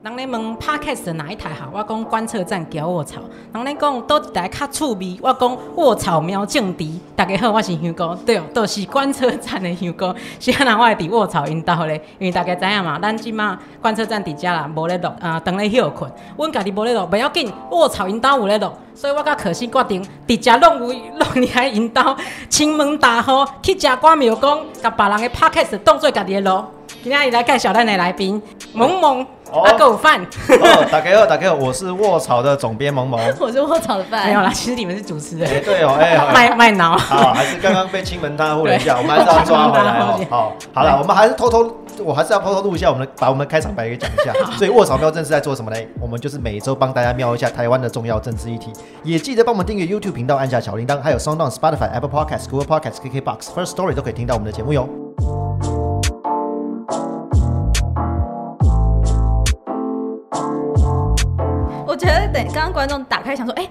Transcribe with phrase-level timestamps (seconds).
[0.00, 1.68] 人咧问 Podcast 哪一台好？
[1.72, 3.20] 我讲观测站搅卧槽。
[3.52, 5.18] 人咧讲倒一台较趣味？
[5.20, 7.00] 我讲卧槽苗正迪。
[7.16, 10.14] 大家好，我是香哥，对，都是观测站的香哥。
[10.38, 16.08] 是安那我会伫卧槽引导咧，因为大家知影嘛，咱即马观测站伫遮啦，无咧录，啊，当咧休困。
[16.36, 22.16] 阮家己无咧录，袂要紧，卧槽引导有咧录，所以我甲可心决定伫遮弄有弄你来引导，
[22.48, 26.64] 亲门大户去食关庙公，甲别人的 Podcast 当做家己的录。
[27.02, 28.40] 今日来介绍咱的来宾，
[28.72, 29.26] 萌萌。
[29.52, 30.20] 阿狗饭，
[30.90, 41.70] 打给我，打给我，我是卧槽的总编萌萌， 我是卧槽的饭，没有啦，其实你们是主持人，哎对哦，哎，卖卖脑，好，还是刚刚被亲门大户了一下，我们还是要抓回来哦，好，好了，我们还是偷偷，
[42.04, 45.76] 我还是要偷偷录一下，我们把我们开场白给讲一下， 所以卧槽喵正是在做什么呢？
[46.00, 48.72] 我们就是每周帮大家瞄一下台湾的重要政治议题，
[49.02, 55.07] 也记得帮我们订阅 YouTube 频道，按下小铃铛，还有 SoundOn、Spotify、Apple Podcasts、Google Podcasts、KKBox、First Story 都可以听到我们的节目哟。
[62.38, 63.68] 等刚刚观众打开想说，哎，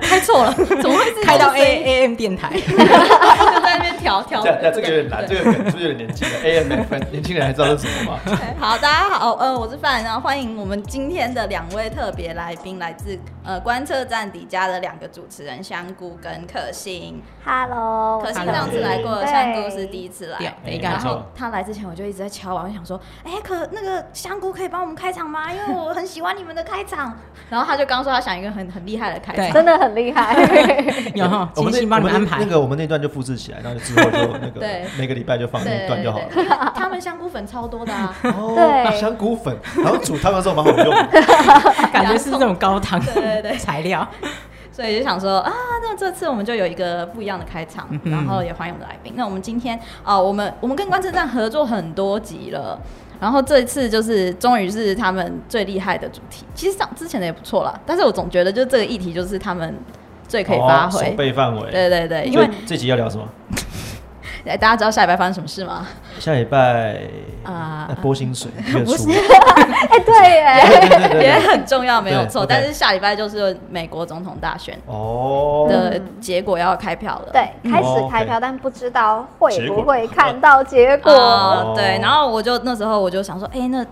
[0.00, 0.52] 开错了？
[0.80, 2.50] 怎么会是开到 A A M 电台？
[2.58, 4.42] 就在那边调调。
[4.42, 8.18] 这这个有点难，这个是不是有点年轻了？A M F， 年轻人还知道是什么吗？
[8.58, 17.22] 好，大家好，呃，我是范，然后欢迎我们今天的两位特别来宾，来自呃观测站底家的两个主持人香菇跟可心。
[17.44, 20.38] Hello，可心上次来过，香菇是第一次来。
[20.82, 25.50] 然后他来之前我就一直在敲碗，我想说，哎，可那个香菇可以帮我们开场吗？
[25.52, 27.16] 因为我很喜欢你们的开场。
[27.50, 30.36] 然后他就刚说他想一个很很厉害的开场，真的很厉害。
[31.14, 34.60] 有哈， 我们那帮你安排那个我们那段就复制起来，然后之后就 那个
[34.98, 36.72] 每个礼拜就放那段就好了。
[36.74, 40.94] 他们香菇粉超多的啊，对，香菇粉，然后煮汤的时候蛮好用，
[41.92, 44.06] 感觉是那种高汤对对对材料。
[44.70, 49.14] 所以就想说啊，那这次我们就有一个不一样的开场，然后也欢迎我们的来宾。
[49.16, 52.78] 那我们今天啊，我们我们跟观测站合作很多集了。
[53.20, 59.74] 然后这一次就是终于是他们最厉害的主题，其实上之前的也不错啦，但是我总觉得就这个议题就是他们
[60.28, 61.70] 最可以发挥，哦备范围。
[61.70, 63.26] 对对对，因为这集要聊什么？
[64.48, 65.86] 哎，大家知道下礼拜发生什么事吗？
[66.18, 67.00] 下礼拜
[67.44, 68.50] 啊，拨薪水
[68.84, 69.08] 不是。
[69.10, 70.60] 哎，对哎，
[71.20, 72.44] 也很重要，没有错。
[72.46, 77.32] 但是下礼拜就是美国总统大选哦的结果要开票了。
[77.32, 81.74] 对，开始开票，但不知道会不会看到结果。
[81.76, 83.84] 对，然后我就那时候我就想说，哎，那。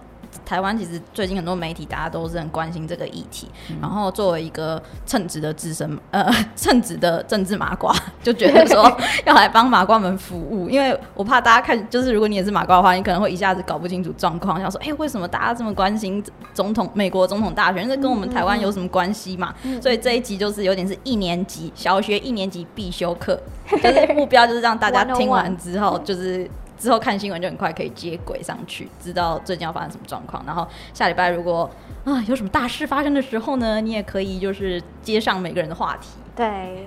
[0.46, 3.48] 台湾其实最近很多媒体大家都是很关心这个议题，
[3.82, 7.92] 然后作为一个称职的资深 呃称职的政治麻瓜，
[8.22, 8.96] 就觉得说
[9.26, 16.22] 要来帮麻瓜们服务，因为我怕大家看就是如果你也是麻瓜的话，你可能会一下子搞不清楚状况，想说哎为什么大家这么关心
[16.54, 19.52] 总统美国总统大选，这跟我们台湾有什么关系嘛？
[19.82, 23.36] 所以这一集就是有点是一年级小学一年级必修课，
[23.82, 26.48] 就是目标就是让大家听完之后就是。
[26.78, 30.42] 之后看新闻就很快可以接轨上去，知道最近要发生什么状况。
[30.46, 31.70] 然后下礼拜如果
[32.04, 36.10] 啊有什么大事发生的时候呢，你也可以就是接上每个人的话题。
[36.34, 36.86] 对，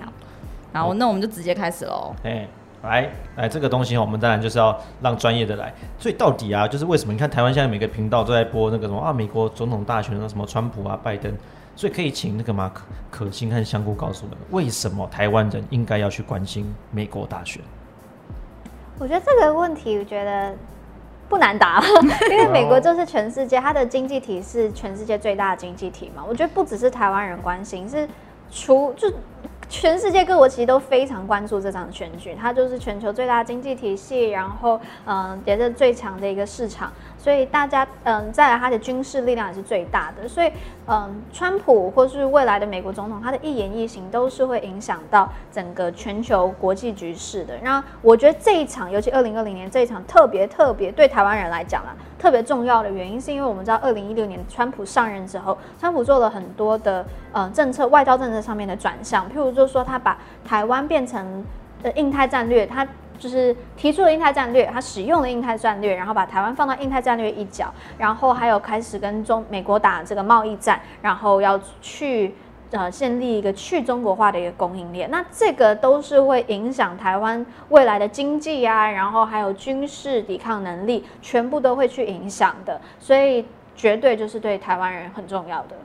[0.72, 2.14] 然后那我们就直接开始喽。
[2.22, 2.46] 哎，
[2.82, 5.74] 来来，这个东西我们当然就是要让专业的来。
[5.98, 7.12] 所以到底啊，就是为什么？
[7.12, 11.36] 你看台湾现在每个频道都在播那个什么啊，美国总统大选那什么川普啊、拜登。
[11.76, 17.62] 所以可以请那个马可可心和香菇告诉我们，为什么台湾人应该要去关心美国大选？
[19.00, 20.54] 我觉得这个问题，我觉得
[21.26, 21.82] 不难答，
[22.30, 26.22] 因为美国就是全世界，它的经济体是全世界最大的经济体嘛。
[26.28, 28.06] 我觉得不只是台湾人关心，是
[28.52, 29.10] 除就。
[29.72, 40.50] 全世界各国其实都非常关注这场选举，它就是全球最大的经济体系，然后嗯也是最强的一个市场，所以大家嗯再来它的军事力量也是最大的，所以
[40.86, 47.54] 嗯川普或是未来的美国总统，他的一言一行都是会影响到整个全球国际局势的。
[47.62, 51.94] 那我觉得这一场，尤其二零二零年这一场特别特别对台湾人来讲啊。
[52.18, 57.02] 特别重要的原因是因为我们知道，二零一六年川普上任之后，川普做了很多的
[57.32, 61.42] 呃政策、外交政策上面的转向，譬如就是说他把台湾变成
[61.82, 62.86] 呃印太战略，他
[63.20, 72.34] 就是提出了印太战略，他使用了印太战略，然后把台湾放到印太战略一角，然后还有开始跟中美国打这个贸易战，然后要去。
[72.72, 83.44] 呃，建立一个去中国化的一个供应链，那这个都是会影响台湾未来的经济啊，然后还有军事抵抗能力，全部都会去影响的，所以
[83.74, 85.76] 绝对就是对台湾人很重要的。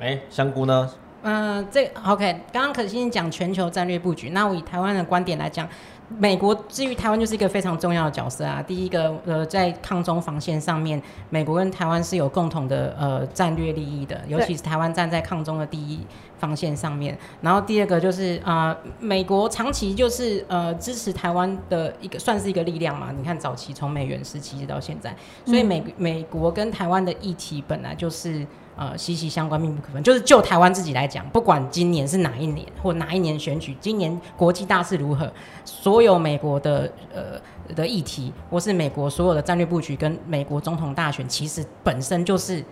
[0.00, 0.90] 哎，香菇呢？
[1.22, 2.38] 嗯，这 OK。
[2.52, 5.66] 刚刚可欣讲全球战略布局，那我以台湾的观点来讲。
[6.08, 8.62] 美国至于台湾就是一个非常重要的角色啊。
[8.62, 11.00] 第一个，呃，在抗中防线上面，
[11.30, 16.00] 美国跟台湾是有共同的呃战略利益的，尤其是台湾站在抗中的第一
[16.38, 17.18] 防线上面。
[17.40, 23.12] 然后第二个就是啊、呃美国长期就是呃支持台湾的一个算是一个力量嘛。
[23.16, 25.14] 你看早期从美元时期一直到现在，
[25.44, 28.46] 所以美、美国跟台湾的议题本来就是。
[28.76, 30.02] 呃，息息相关，密不可分。
[30.02, 35.30] 就是就台湾自己来讲，不管今年是哪一年或哪一年选举，今年国际大势如何，
[35.64, 42.62] 所有美国的呃的议题，或是美国所有的战略布局跟美国总统大选，其实本身就是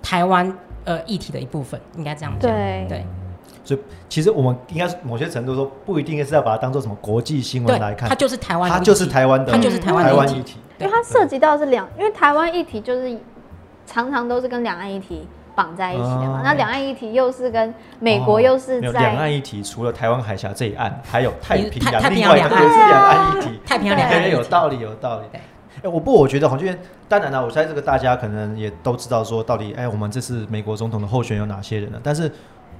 [0.00, 2.50] 台湾呃议题的一部分，应该这样讲。
[2.50, 3.04] 对对
[3.62, 10.58] 所以其实我们应该某些程度说，不一定是要把它当做什么国际新闻来，看它，就是台湾它就是台湾的，它就是台湾的议题。
[10.78, 13.20] 因为它涉及到是两，因为台湾议题就是
[13.84, 15.28] 常常都是跟两岸议题
[15.60, 16.40] 绑在一起的嘛哦。
[16.42, 23.60] 那两岸议题又是跟美国又是没有两岸在议题，除了台湾海峡这一岸，还有太平洋，太太平另外一个洋两岸也是两岸议题。
[23.66, 25.26] 太平洋两岸有道理，有道理。
[25.30, 25.40] 对
[25.82, 26.76] 哎，我不，我觉得黄俊，
[27.08, 31.98] 当然了，我猜这个大家可能也都知道，说到底，哎，我们这次美国总统的候选有哪些人呢？
[32.02, 32.28] 但是，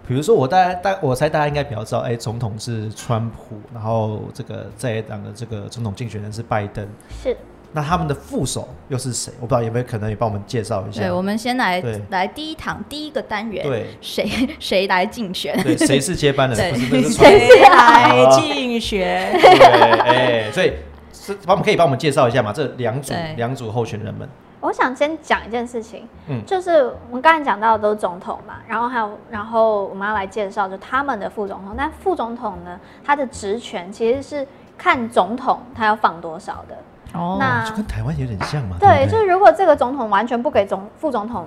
[0.07, 6.87] 比如说我大家大，我猜大家应该比较知道，哎，总统是川普，然后这个在野党的这个总统竞选人是拜登，
[7.23, 7.35] 是
[7.73, 9.33] 那他们的副手又是谁？
[9.41, 11.03] 我不知道有没有可能也帮我们介绍一下。
[11.03, 14.29] 对，我们先来对来第一堂第一个单元，对谁
[14.59, 15.57] 谁来竞选？
[15.63, 16.57] 对，谁是接班人？
[16.59, 17.23] 对不是，
[17.71, 19.33] 来竞选？
[19.41, 20.73] 对，哎，所以
[21.13, 22.53] 是帮我们可以帮我们介绍一下嘛？
[22.53, 24.29] 这两组两组候选人们，
[24.61, 31.75] 我想先讲一件事情，嗯就是我们刚才讲到的都是总统嘛，然后还有，然后我们要来介绍就他们的副总统。
[31.79, 34.45] 但副总统呢，他的职权其实是
[34.77, 36.77] 看总统他要放多少的。
[37.15, 38.77] 哦那就跟台湾有点像嘛。
[38.79, 41.47] 对，不就是如果这个总统完全不给总副总统，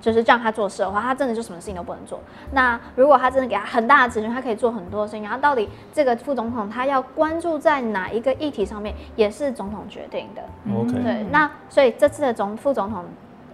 [0.00, 2.20] 就是让他做事的话，他真的就什么事情都不能做。
[2.52, 5.22] 那如果他真的给他很大的职权，他可以做很多事情。
[5.22, 10.42] 然后到底这个副总统他要关注在哪一个议题上面，也是总统决定的。
[10.74, 13.04] OK，对，那所以这次的总副总统，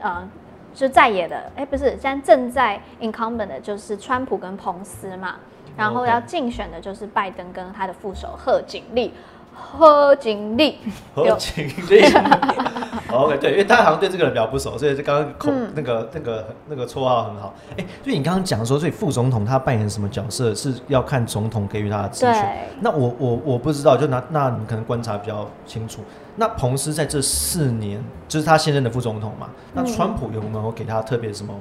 [0.00, 0.28] 呃，
[0.74, 5.36] 就在野的，哎，不是，现在正在 incumbent 的就是川普跟彭斯嘛，
[5.76, 9.12] 然后要竞选的就是拜登跟他的副手贺锦丽。
[9.60, 10.78] 贺锦丽，
[11.14, 12.04] 何锦丽。
[13.12, 17.52] OK，对，因为大家好像对这个人比较不熟，所以这刚刚口、嗯那个那个那个绰号很好。
[17.76, 22.68] 哎，所以你刚刚讲说，所以副总统他扮演什么角色，是要看总统给予他的职权。
[22.80, 26.02] 那我我我不知道，就那那你可能观察比较清楚。
[26.36, 31.52] 那彭斯在这四年，就是他现任的副总统嘛，那嗯川普有没有给他特别什么，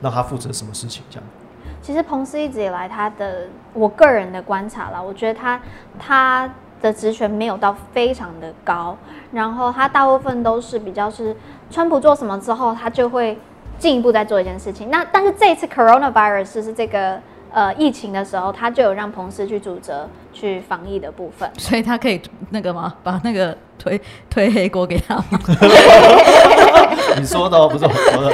[0.00, 1.24] 让他负责什么事情这样？
[1.82, 5.60] 其实彭斯一直以来他的，我个人的观察啦，我觉得他
[5.98, 6.48] 他
[6.82, 8.96] 的职权没有到非常的高，
[9.32, 11.34] 然后他大部分都是比较是
[11.70, 13.38] 川普做什么之后，他就会
[13.78, 14.90] 进一步再做一件事情。
[14.90, 17.18] 那但是这一次 coronavirus 是这个
[17.52, 21.50] 呃疫情的时候，他就有让彭斯去主责去防疫的部分。
[21.58, 22.20] 所以他可以
[22.50, 22.94] 那个吗？
[23.02, 25.38] 把那个推推黑锅给他吗？
[27.16, 28.32] 你说的哦，不是我说的。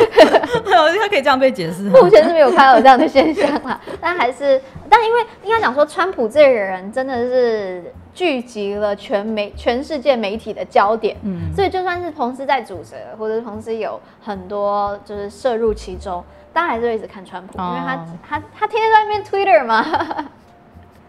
[1.00, 1.84] 他可以这样被解释。
[1.84, 4.60] 目前是没有看到有这样的现象啦，但还是，
[4.90, 16.22] 但因为应该讲说，川普这个人真的是聚集了全媒全世界媒体的焦点，嗯，所以就算是彭斯在主责，或者是彭斯有很多就是涉入其中，
[16.52, 19.84] 大家还是会一直看川普，因为他哦他他天天在那边 Twitter 嘛，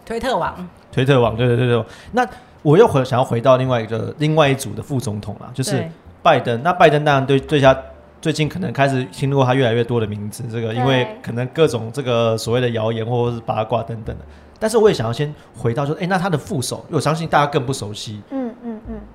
[0.06, 1.86] 推特网，推特网，对对对对。
[2.12, 2.28] 那
[2.62, 5.84] 我又回想要回到另外一个另外一组的副总统啦，就是
[6.22, 6.62] 拜登。
[6.64, 7.76] 那拜登当然对对他
[8.22, 14.26] 最近可能开始听过他越来越多的名字，这个因为可能各种这个所谓的谣言或者是八卦等等的。
[14.62, 18.49] 但是我也想要先回到说，哎、那他的副手，因为我相信大家更不熟悉嗯，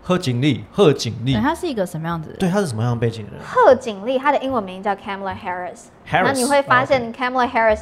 [0.07, 2.29] 贺锦丽，贺锦丽对，，他是一个什么样子？
[2.29, 2.39] 的人？
[2.41, 3.41] 对，他是什么样的背景的人？
[3.43, 7.81] 贺锦丽她的英文名叫 Kamala Harris，？Harris，那你会发哦现 Kamala Harris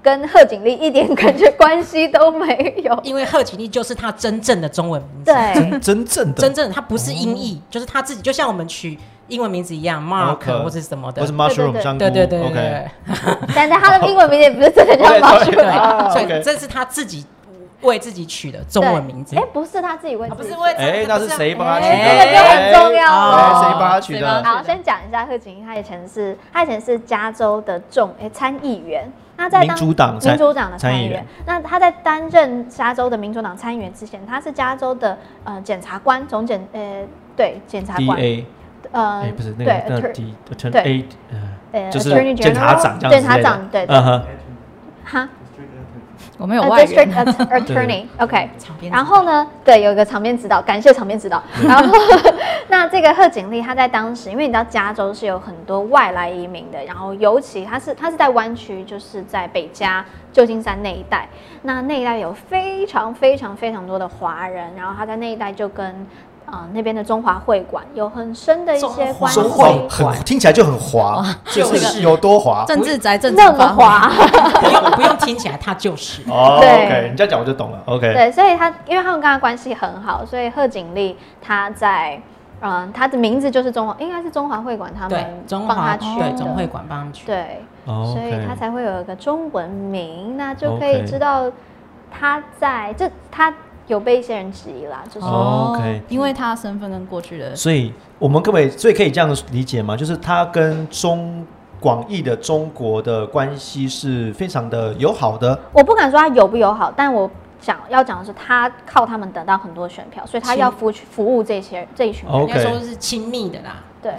[0.00, 5.80] 跟贺锦丽一点感觉关系都没有，因为贺锦丽就是他真正的中文名字，对。
[5.80, 6.40] 真真正的。
[6.40, 11.22] 真正的他不是音译，就是他自己，就像我们取英文名字一样，Mark 或是什么的。
[11.22, 12.88] 或是，mushroom 对香菇对对对对 OK，对
[13.52, 17.26] 但是他的英文名字也不是真的叫 Mushroom 所以这是他自己
[17.84, 19.36] 为自己取的中文名字。
[19.36, 21.92] 哎、，不是他自己为自己不是为哎那是谁帮他取的？
[21.92, 24.44] 哎这个就很重要谁帮他取的？
[24.44, 29.10] 好，先讲一下贺锦丽，他以前是他以前是加州的众哎参议员。
[29.36, 31.26] 那在当民主党民主党的参参议员。
[31.44, 37.04] 那他在担任加州的民主党参议员之前，他是加州的呃检察官，总检呃
[37.36, 38.46] 对检察 D 官 A，
[38.92, 41.38] 呃哎，不是那对个那 attor- D attorney 对呃
[41.72, 43.96] 呃就是检察长检察长对对。
[43.96, 44.22] 嗯哼，
[45.04, 45.28] 哈
[46.36, 48.04] 我们有呃外援 district att- attorney。
[48.18, 48.50] OK，
[48.90, 51.42] 然后呢，对，有一个场面指导，感谢场面指导。
[51.62, 51.84] 然后，
[52.68, 61.28] 那这个贺锦丽，她在当时，因为你知道加州是有很多外来移民的，然后尤其她是她是在湾区，就是在北加、旧金山那一带，
[61.62, 66.06] 那那一带有非常非常非常多的华人，然后她在那一带就跟。
[66.46, 72.64] 啊、那边的中华会馆有很深的一些中华关系中，会华很听起来就很滑，就就是是有多滑。
[72.66, 74.10] 政治宅政治那么滑。
[74.60, 76.22] 不用不用听起来，他就是。
[76.30, 77.78] 哦对这样讲我就懂了。
[77.86, 82.20] OK，对，所以他因为他们跟他关系很好，所以贺锦丽他在，
[82.60, 87.26] 嗯、他的名字就是中华，应该是中华会馆他们，中帮华对他取的，中会馆帮他们取。
[87.26, 91.50] 对，哦所以他才会有一个中文名，那就可以知道
[92.10, 93.52] 他在这他
[93.86, 99.96] 有被一些人质疑啦，就是、哦 OK 因为他身份跟过去的所以我们可不可以，所以可以这样理解吗？
[99.96, 101.46] 就是他跟中
[101.80, 105.58] 广义的中国的关系是非常的友好的。
[105.72, 107.30] 我不敢说他友不友好，但我
[107.64, 112.32] 讲要讲的是他靠他们得到很多选票，所以他要服服务这些这一群人。
[112.32, 114.12] 哦应该说是亲密的啦，对，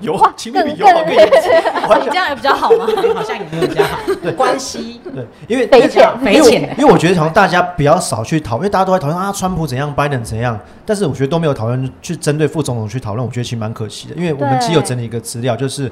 [0.00, 1.88] 友哇亲密比更友好更严重。
[1.88, 2.86] 完全你这样也比较好吗？
[3.14, 3.98] 好像也没有比较好。
[4.36, 14.14] 关系对，因为匪浅因为我匪浅因为我觉得好像大家比较少去讨论，因为大家都在讨论啊，川普怎样，拜登怎样，但是我觉得都没有讨论去针对副总统去讨论，我觉得其实蛮可惜的。
[14.16, 15.90] 因为我们对只有整理一个资料，就是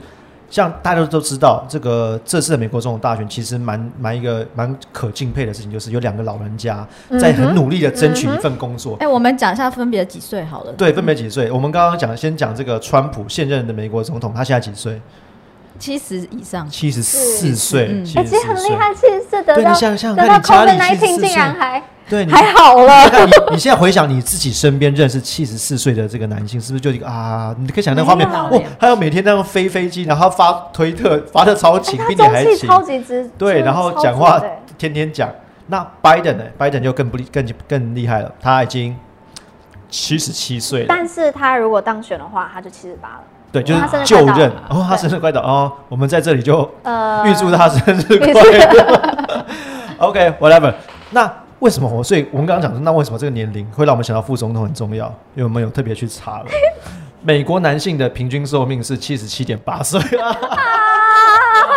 [0.48, 6.86] 像大家都知道，这个这次的美国总统大选其实蛮蛮一个蛮可敬佩的事情，就是有两个老人家
[7.20, 8.96] 在很努力的争取一份工作。
[9.00, 10.72] 哎、我们讲一下分别几岁好了。
[10.72, 11.50] 对，分别几岁？
[11.50, 15.00] 我们刚刚讲，先讲这个川普现任的美国总统，他现在几岁？
[15.78, 18.56] 七十以上，七十四岁，嗯哎、其实很。
[18.56, 23.08] 厉害，七十四得到对你想想得到看你家里 COVID 74 nineteen 竟然还对，你还好了。
[23.08, 27.54] 看你你现在回想你自己身边认识七十四岁的这个男性，是不是就一个啊？
[27.58, 34.40] 你可以想那个画面，哇没有，他要每天那样飞飞机，然后发推特，发的超勤，哎并且还超级直，对，然后讲话
[34.78, 35.28] 天天讲。
[35.68, 36.44] 那拜登呢？
[36.56, 38.96] 拜登就更不厉更更厉害了，他已经
[39.90, 43.24] 七十七岁了，但是他如果当选的话，他就七十八了。
[43.56, 49.46] 对，就是就任了哦，他生日快到哦，我们在这里就呃，预祝他生日预快乐。
[49.98, 50.74] OK，whatever、
[51.10, 52.04] 那为什么我？
[52.04, 55.06] 所以我们刚刚讲说，那为什么这个年龄会让我们想到副总统很重要？
[55.34, 56.44] 因为我们有特别去查了，
[57.24, 60.28] 美国男性的平均寿命是七十七点八岁啊。
[60.28, 60.36] 啊，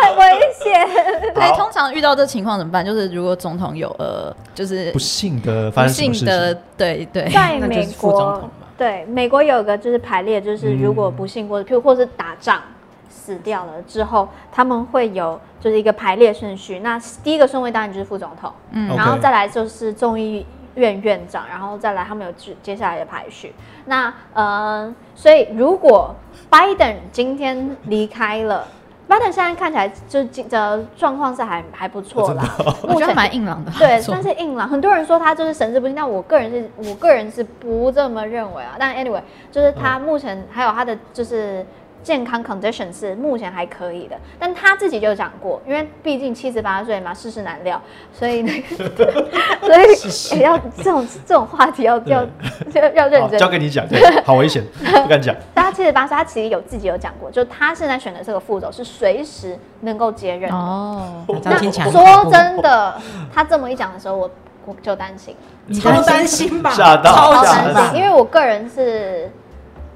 [0.04, 0.24] 很危
[0.62, 0.86] 险。
[1.34, 2.84] 对，好通常遇到这情况怎么办？
[2.84, 12.62] 就是如果总统有呃，就是不幸的发不生什么事幸的情？，对对，在美那就是副总国对美国有个就是排列，就是如果不幸或者譬如或是打仗
[13.10, 16.78] 死掉了之后，他们会有就是一个排列顺序。
[16.78, 20.46] 那第一个顺位当然就是副总统，嗯然后再来就是众议
[20.76, 23.54] 院院长，然后再来他们有接接下来的排序。
[23.84, 26.14] 那呃，所以如果
[26.48, 28.66] 拜登今天离开了。
[29.10, 32.44] 拜登现在看起来就是的状况是还还不错啦，
[32.82, 34.68] 我觉得蛮硬朗的，对，算是硬朗。
[34.68, 38.76] 很多人说他就是神志不清，但我个人是我个人是不这么认为啊。
[38.78, 41.66] 但 anyway，就是他目前还有他的就是
[42.02, 47.80] 健康 condition 是目前还可以的，但他自己就讲过，因为毕竟七十八岁嘛，世事难料，
[48.12, 49.12] 所以那个
[49.60, 52.26] 所以也要这种这种话题要要
[52.74, 53.48] 要要认，真交。
[53.50, 54.64] 给你讲，对，好危险，
[55.02, 55.34] 不敢讲。
[55.52, 60.56] 但他七十八岁，他其实有自己有讲过，就他现在选的这个副总是随时能够接任的。
[60.56, 62.94] 哦，这样听起来说真的，
[63.34, 64.30] 他这么一讲的时候，我
[64.66, 65.34] 我就担心
[65.82, 66.70] 超担心吧？
[66.70, 67.42] 吓到超
[67.74, 68.00] 担心？
[68.00, 69.30] 因为我个人是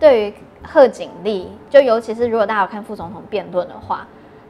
[0.01, 0.35] 对于
[0.67, 4.07] 贺锦丽，就尤其是如果大家有看副总统辩论的话，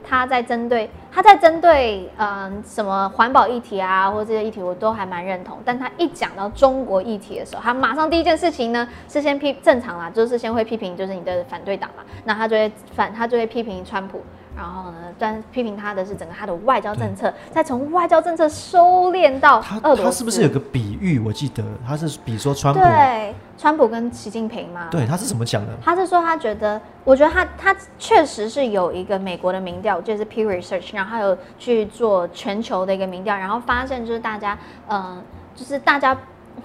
[0.07, 5.59] 他在针对他在针对嗯什么环保议题啊，或者这些议题，我都还蛮认同。
[5.65, 14.23] 但他一讲到中国议题的时候，他马上第一件事情呢是先批正常啦，就是先会批评就是你的反对党嘛，那他就会反他就会批评川普。
[14.57, 20.03] 然后呢，但批评他的是整个他的外交政策，再从外交政策收敛到他俄罗斯。
[20.05, 21.19] 他是不是有个比喻？
[21.19, 24.89] 我记得他是比说川普，对川普跟习近平嘛？
[24.91, 25.73] 对，他是怎么讲的？
[25.83, 34.59] 他是说他觉得，我觉得他他确实是有一个美国的民调，就是 Pew Research，然后他有去做全球的一个民调，然后发现就是大家，
[34.89, 35.23] 嗯、
[35.55, 36.17] 就是大家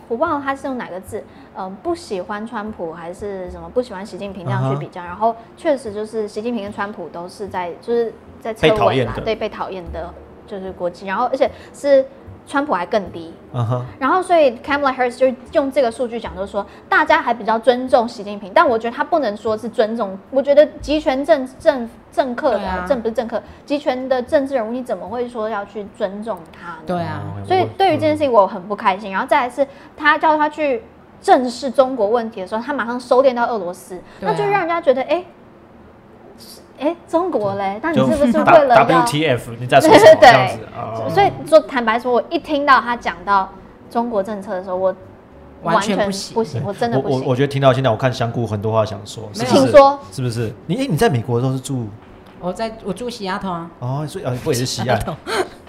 [0.07, 1.23] 我忘了他是用哪个字，
[1.55, 9.21] 嗯、不喜欢川普还是什么不喜欢习近平这样去比较，然后确实就是习近平跟川普都是在就是在侧被讨尾啦，厌的。
[9.21, 10.13] 对被讨厌的，
[10.47, 12.05] 就是国际，然后而且是
[12.49, 20.17] 川普还更低，嗯哼，然后，所以 Kamala Harris 就用这个数据讲，就是说大家还比较尊重习近平，但我觉得他不能说是尊重。
[20.31, 26.77] 我觉得集权政政政客的、啊政不是政客，集权的政治人物，你怎么会说要去尊重他呢？
[26.87, 29.11] 对啊，所以对于这件事情我很不开心。
[29.11, 30.81] 然后再来是他叫他去
[31.21, 35.23] 正视中国问题的时候，他马上收敛到俄罗斯，啊那就让人家觉得哎。
[36.79, 39.39] 哎，中国嘞，那你是不是为了？WTF？
[39.59, 40.19] 你在说什么？
[40.19, 41.09] 对这样子啊？
[41.13, 43.49] 所以说，坦白说，我一听到他讲到
[43.91, 44.95] 中国政策的时候，我
[45.63, 47.27] 完全全不行不行，我真的我我不行。
[47.27, 49.55] 我觉得听到现在，我看香菇很多话想说，是没是？
[49.55, 50.53] 请说，是不是？
[50.67, 51.87] 你哎，你在美国都是住
[52.39, 54.97] 我在我住西雅图啊，哦，所以啊，不也是西岸？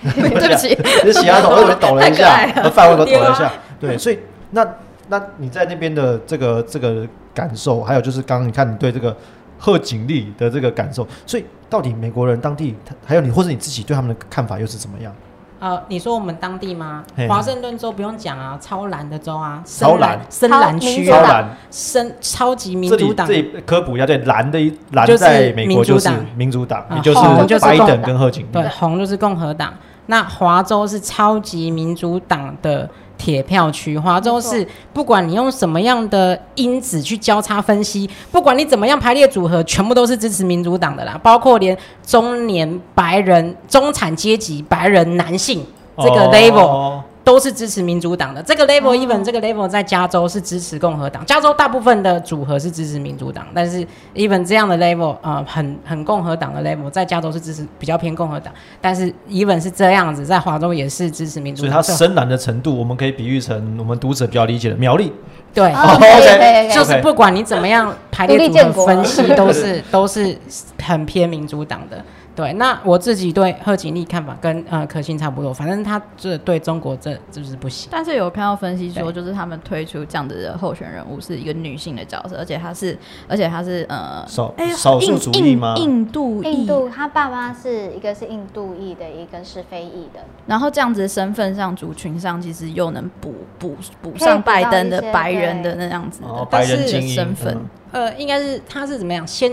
[0.03, 0.69] 对不起，
[1.03, 3.50] 是西雅图，我抖了一下范围都抖了一下。
[3.81, 4.21] 对，所以
[4.53, 4.65] 那
[5.09, 9.17] 那你在那边的这个这个感受，还有就是刚刚你看你对这个
[9.61, 15.14] 贺锦丽的这个感受，所以到底美国人当地，他还有你或者你自己对他们的看法又是怎么样？
[15.61, 17.29] 呃，你说我们当地吗嘿？
[17.29, 28.69] 华盛顿州不用讲啊，超蓝的州啊，超蓝深蓝区超蓝，深超级民主党这，里科普一下，对，蓝的一蓝就是在美国就是民主党民主党，啊也就是红就是拜登共和党跟贺锦丽对，。
[28.71, 29.75] 红就是共和党。
[30.07, 32.88] 那华州是超级民主党的
[33.21, 45.62] 铁票区，华州是不管你用什么样的因子去交叉分析，不管你怎么样排列组合，全部都是支持民主党的啦，包括连中年白人、中产阶级白人男性
[45.99, 46.67] 这个 level。
[46.67, 48.43] 哦都是支持民主党的。
[48.43, 61.83] 这个 level 哦 even 这个 level 在加州是支持共和党，加州大部分的组合是支持民主党，但是 even 这样的 level 呃很很共和党的 level 在加州是支持比较偏共和党，但是 even 是这样子，在华州也是支持民主党。
[61.83, 65.12] 所以它深蓝的程度，我们可以比喻成我们读者比较理解的苗栗。
[65.53, 65.71] 对。
[66.73, 70.37] 就是不管你怎么样排列组合分析，都是 都是
[70.83, 72.03] 很偏民主党的。
[72.37, 77.89] 对，那我自己对贺锦丽看法跟呃可心差不多，反正他这对中国这就是不行。
[77.91, 82.97] 但是有看到分析说，就是他们推出这样子的候选人物是一个女性的角色，而且她是，
[83.29, 90.21] 而且她是呃，少哎少数主义吗印印度裔印度，他爸爸是一个是印度裔的，一个是非裔的。
[90.47, 97.55] 然后这样子的身份上、族群上，其实又能补补补上拜登的白人的那样子的哦，白人但是精英身份。
[97.55, 99.27] 嗯呃，应该是他是怎么样？
[99.27, 99.51] 先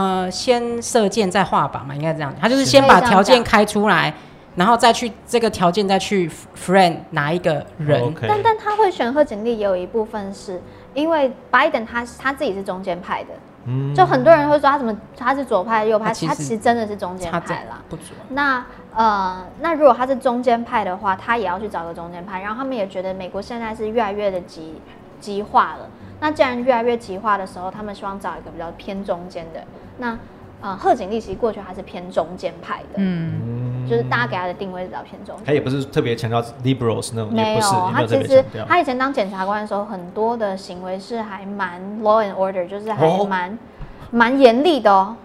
[0.00, 2.34] 呃先射箭再画靶嘛，应该这样。
[2.40, 4.14] 他就是先把条件开出来，
[4.56, 8.14] 然后再去这个条件再去 friend 哪一个人。
[8.26, 10.62] 但但他会选贺锦丽，也有一部分是
[10.94, 13.28] 因为拜登他他自己是中间派的，
[13.66, 17.82] 嗯就很多人会说他怎么他是左派右派，他其实他其实真的是中间派啦。
[17.90, 18.16] 不左。
[18.30, 18.64] 那
[18.94, 22.40] 呃，那如果他是中间派的话，他也要去找个中间派。
[22.40, 24.80] 然后他们也觉得美国现在是越来越的极
[25.20, 25.88] 极化了。
[26.20, 29.62] 那既然越来越极化的时候，他们希望找一个比较偏中间的。
[29.98, 30.16] 那
[30.62, 35.44] 呃，贺锦丽其实过去还是偏中间派的，嗯，就是大家给他的定位是比较偏中间。
[35.46, 38.44] 他也不是特别强调 liberals 那种，没有他其实。
[38.68, 43.58] 他以前当检察官的时候，很多的行为是还蛮 law and order，就是还哦蛮
[44.10, 45.16] 蛮严厉的哦。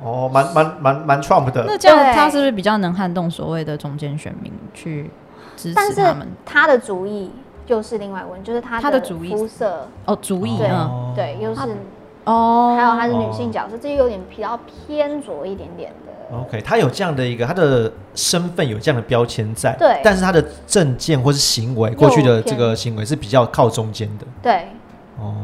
[0.00, 5.10] 哦，蛮蛮蛮蛮 Trump 的那这样他是不是比较能撼动所谓的中间选民去
[5.56, 6.28] 支但是持他们？
[6.44, 7.32] 他的主意
[7.66, 11.12] 就是另外一个问题，就是他他的主意肤色，哦，主意对嗯。
[11.16, 11.60] 对，又是
[12.24, 16.36] 哦，还有她是女性角色，这有点比较偏左一点点的。
[16.38, 20.00] OK，他有这样的一个他的身份有这样的标签在，对。
[20.02, 24.24] 但是他的证件或是行为，过去的这个行为是比较靠中间的。
[24.42, 24.68] 对，
[25.20, 25.34] 哦，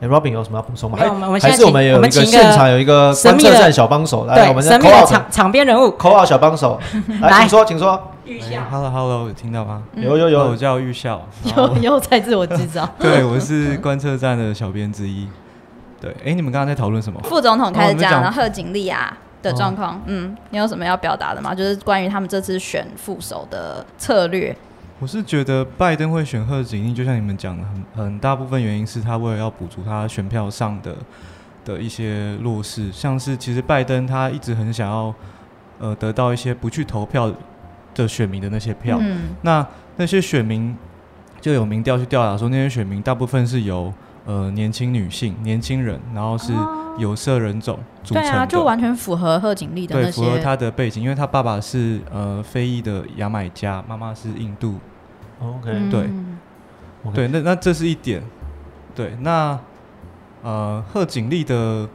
[0.00, 0.98] 哎，Robin 有什么要补充吗？
[1.00, 6.78] 没有还我们我们现在还是我们有一个请我们请一个现场有一个神秘的观测站小帮手，来，我们对，神秘的 call out 场场边人物，call out 小帮手，
[7.20, 7.40] 来， 来。
[7.40, 8.00] 请说，请说。
[8.38, 9.82] 哎 Hello Hello，有听到吗？
[9.96, 12.88] 有有有哦我，叫玉笑， 又又在自我制造。
[12.96, 15.26] 对，我是观测站的小编之一。
[16.00, 17.20] 对，哎，你们刚刚在讨论什么？
[17.24, 21.52] 副总统开始讲，哦你们讲然后贺锦丽啊的状况，嗯，你有什么要表达的吗？
[21.52, 24.56] 就是关于他们这次选副手的策略。
[25.00, 30.94] 我是觉得拜登会选贺锦丽，就像你们讲的，很很大部分原因是他为了要补足他选票上的
[31.64, 35.12] 的一些弱势，像是其实拜登他一直很想要
[35.80, 37.32] 呃得到一些不去投票
[37.94, 40.76] 的选民的那些票，嗯，那那些选民
[41.40, 43.92] 就有民调去调查说，那些选民大部分是由
[44.24, 46.52] 呃年轻女性、年轻人，然后是
[46.98, 48.30] 有色人种组成的。
[48.30, 50.42] 对啊，就完全符合贺锦丽的对，符合些。
[50.42, 54.78] 他的背景，因为他爸爸是呃非裔的牙买加，妈妈是印度。
[55.40, 56.08] OK，嗯对
[57.14, 58.22] 对，那那这是一点。
[58.94, 59.58] 对，那
[60.42, 61.88] 呃贺锦丽的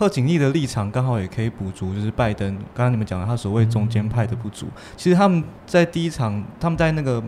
[0.00, 4.66] 贺锦丽的立场刚好也可以补足，就是拜登刚刚你们讲的他所谓中间派的不足。
[4.96, 7.22] 其实他们在第一场，他们在那个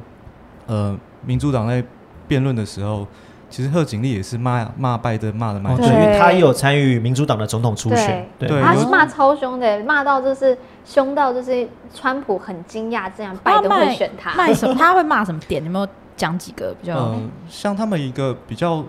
[0.66, 1.84] 呃民主党在
[2.26, 3.06] 辩论的时候，
[3.50, 5.92] 其实贺锦丽也是骂骂拜登骂的蛮哦，凶，的。
[5.92, 14.34] 因为他也有参与民主党的总统初选，对有他是骂超凶的，骂到就是凶到就是川普很惊讶，这样拜登会选他。
[14.34, 14.74] 卖什么？
[14.74, 15.62] 他会骂什么点？
[15.62, 16.96] 有没有讲几个比较？
[16.96, 18.82] 呃，像他们一个比较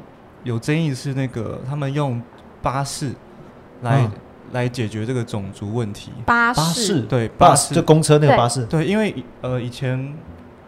[0.46, 2.22] 有争议是那个他们用
[2.62, 3.12] 巴士
[3.84, 4.12] 来、嗯。
[4.52, 6.12] 来解决这个种族问题。
[6.26, 7.02] 巴巴士。
[7.02, 7.70] 对，巴巴士。
[7.70, 10.14] 士就公车那个巴士，对，因为呃以前，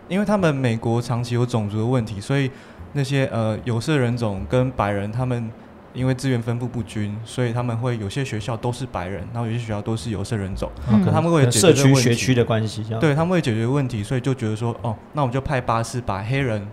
[0.07, 2.49] 因为他们美国长期有种族的问题，所以
[2.93, 5.51] 那些呃有色人种跟白人他们
[5.93, 11.05] 因为资源分布不均，所以他们会有些学校都是白人，然后有些学校都是有色人种，嗯。
[11.05, 12.83] 可他们会跟解决社区学区的关系。
[12.99, 16.67] 对他们会解决问题，所以就觉得说，哦，那我们就派巴士把黑人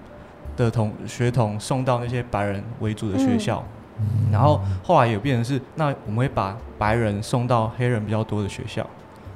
[0.56, 3.62] 的同学童送到那些白人为主的学校，
[4.30, 8.86] 然后后来有变成是，那我们会把白人送到黑人比较多的学校。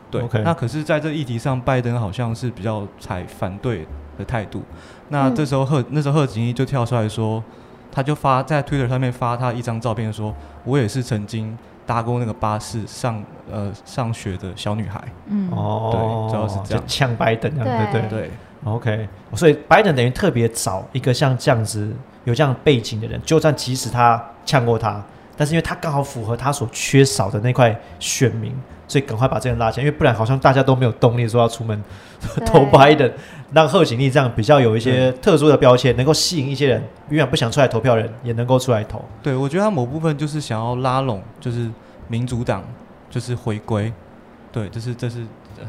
[0.08, 4.62] 对那可是在这议题上，拜登好像是比较采反对的态度。
[5.08, 7.42] 那嗯这时候贺那时候贺锦丽就跳出来说，
[7.90, 15.02] 他就发在 Twitter 上面发他一张照片说，我也是曾经搭过那个巴士上呃上学的小女孩。
[15.26, 18.20] 嗯，哦，对主要是这样就呛拜登这样，对对对。
[18.20, 18.30] 对
[18.64, 21.92] ，OK，所以拜登等于特别找一个像这样子
[22.26, 25.02] 有这样背景的人，就算即使他呛过他，
[25.36, 28.52] 但是因为他刚好符合他所缺少的那块选民，
[28.86, 31.82] 所以赶快把这个人拉起来，因为不然好像大家都没有动力说要出门
[32.44, 33.10] 投拜登，
[33.52, 39.04] 让贺锦丽这样比较有一些特殊的标签，能够吸引一些人原本不想出来投票人也能够出来投。
[39.22, 41.70] 对，我觉得他某部分就是想要拉拢，就是
[42.08, 42.64] 民主党，
[43.08, 43.92] 就是回归，
[44.50, 45.18] 对，这是这是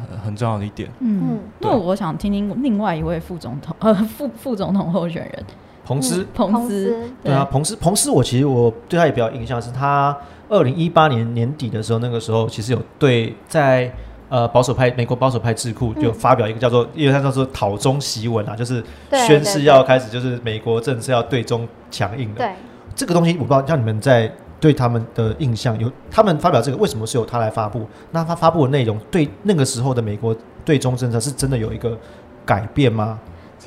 [0.10, 0.90] 很很重要的一点。
[1.00, 1.22] 嗯。
[1.22, 5.46] 嗯，那我想听听另外一位副总统，呃，副副总统候选人
[5.88, 10.16] 彭斯，彭彭斯斯，对啊，彭斯，彭斯，我其实我对他也比较印象是他
[10.50, 13.90] 二零一八年年底的时候，那个时候其实有对在
[14.28, 18.84] 呃保守派美国保守派智库就嗯发表一个叫做，因为他叫做讨中檄文啊，就是
[19.26, 22.40] 宣誓要开始就是美国政策要对中强硬的。
[22.40, 22.52] 对，
[22.94, 27.88] 这个东西我不知道，像你们在对他们的印象有，他们发表这个为什么是由他来发布？
[28.12, 31.98] 那他发布的内容对那个时候的美国对中政策是真的有一个
[32.46, 33.18] 改变吗？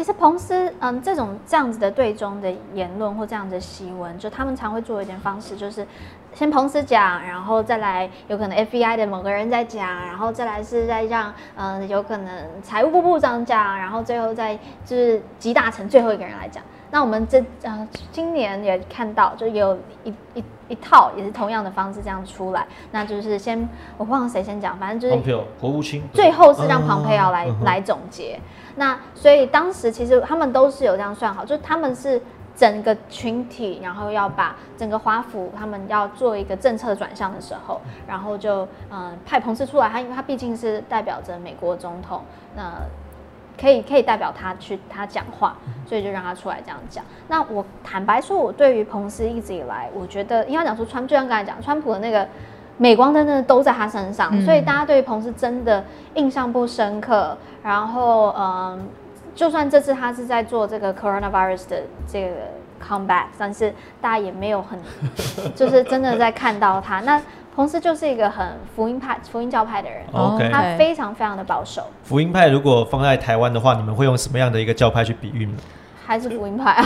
[0.00, 5.86] 其实彭斯，嗯，这种这样子的对中的言论或这样的檄文，就他们常会做一点方式，就是
[6.32, 12.32] 先彭斯讲，然后再来有可能 FBI 的某个人在讲，然后再来是再让，嗯，有可能
[12.62, 16.64] 财务部部长讲，然后最后再就是集大成最后一个人来讲。
[16.90, 28.40] 那我们这呃今年也看到，就有一一一套也是同样的方式这样出来，那就是先我忘了谁先讲，反正就是 Pompeo 国务卿最后是让庞培奥来、来总结。
[28.80, 32.18] 那所以当时其实他们都是有这样算好，就是他们是
[32.56, 42.22] 整个群体，然后要把整个华府他们要做一个政策转向的时候，然后就嗯派彭斯出来，他因为他毕竟是代表着美国总统，
[42.56, 42.72] 那。
[43.60, 47.04] 可以可以代表他去他讲话，所以就让他出来这样讲。
[47.28, 52.26] 那我坦白说，我对于彭斯一直以来，我觉得应该讲说川，就像刚才讲，川普的那个
[52.80, 57.36] 镁光灯真的都在他身上，嗯所以大家对于彭斯真的印象不深刻。
[57.62, 58.88] 然后，嗯，
[59.34, 62.36] 就算这次他是在做这个 coronavirus 的这个
[62.82, 64.78] comeback，但是大家也没有很，
[65.54, 67.00] 就是真的在看到他。
[67.00, 67.20] 那
[67.54, 70.00] 彭斯就是一个很福音派、福音教派的人
[70.50, 75.52] 他非常非常的保守，福音派如果放在台湾的话，你们会用什么样的一个教派去比喻呢？
[76.10, 76.72] 还是福音派。
[76.72, 76.84] 啊。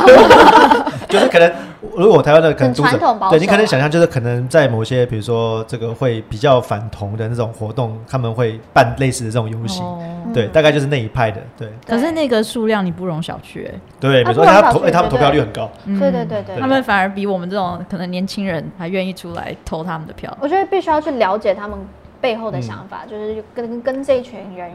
[1.09, 1.51] 就是可能，
[1.97, 3.31] 如果台湾的可能很读者传统保守。
[3.31, 9.99] 对你可能啊想象，就是可能在某些比如说这个会比较反同的那种活动，他们会办类似的这种游行，哦。
[10.35, 10.51] 对，嗯。
[10.53, 11.69] 大概就是那一派的，对。
[11.87, 15.99] 可是那个数量你不容小觑，欸对，比如说他投，哎，他们投票率很高，嗯。
[15.99, 20.37] 对对对对，他们反而比我们这种可能年轻人还愿意出来投他们的票。
[20.41, 21.79] 我觉得必须要去了解他们
[22.21, 24.71] 背后的嗯想法，就是跟跟这一群人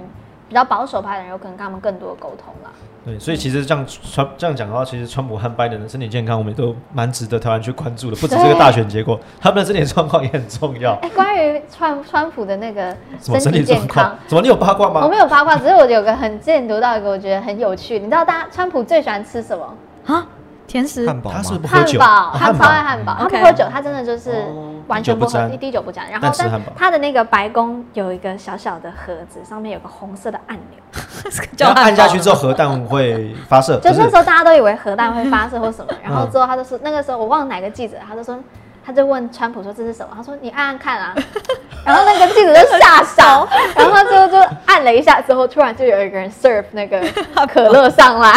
[0.50, 2.72] 比较保守派的人，有可能跟他们更多的沟通啦。
[3.06, 10.98] 对，所以其实这样川这样讲的话，其实川普和拜登的身体健康，我们都蛮值得台湾去关注的，不只是这个大选结果，他们的身体状况也很重要。
[11.02, 15.10] 哎，关于川川普的那个什么身体体健康状况？，怎么你有八卦吗我吗？
[15.10, 19.74] 没有八卦，只是我有个很之前读到一个我觉得很有趣，你知道大家川普最喜欢吃什么？
[20.08, 20.28] 啊，
[20.70, 21.06] 甜食？
[21.08, 22.00] 汉堡他是不喝酒？
[22.00, 25.54] 汉堡，啊他超爱汉堡，他不喝酒，他真的就是哦完全不喝，滴酒不沾。
[25.54, 26.10] 一滴酒不沾。
[26.12, 30.80] 然后但他的那个白宫有一个小小的盒子，上面有个红色的按钮。
[31.58, 38.38] 叫按下去之后，核弹会发射，就那时候大家都以为核弹会发射或什么，然后之后他就说，那个时候我忘了哪个记者，他就说，
[38.86, 41.16] 他就问川普说这是什么，他说你按按看啊，
[41.90, 47.02] 然后那个记者就吓傻， 然后他最后就按了一下之后，突然就有一个人 serve 那个
[47.52, 48.34] 可乐上来，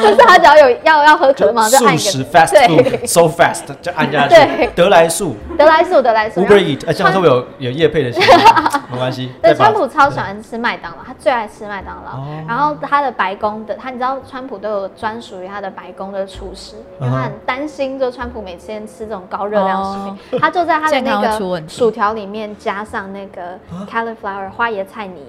[0.00, 4.66] 就是他只要有要要喝可乐嘛，就按一个对 food so fast 就按下对。
[4.66, 5.34] 去，得来速。
[5.56, 6.42] 得来速得来速。
[6.42, 8.10] Uber Eat，哎，这样会不会有有叶配的？
[8.92, 12.18] 没关系，对，川普超喜欢吃麦当劳，他最爱吃麦当劳。
[12.20, 12.44] 哦。
[12.46, 19.98] 然后他的白宫的，他你知道川普都有专属于他的白宫的厨师，因为他很担心，就川普每天吃这种高热量食
[20.30, 23.56] 品，他就在他的那个薯条里面加上那个
[23.88, 25.22] cauliflower 花椰菜泥。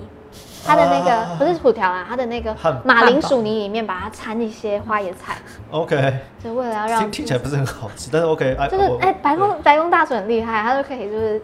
[0.65, 1.35] 它的那个啊。
[1.37, 5.37] 不是薯条啊，它的那个汉马铃薯泥里面把它掺一些花椰菜
[5.69, 11.41] ，OK，就为了要让听听起来不是很好吃，但是 OK，就是哎、白宫白宫大厨很厉害，他就可以就是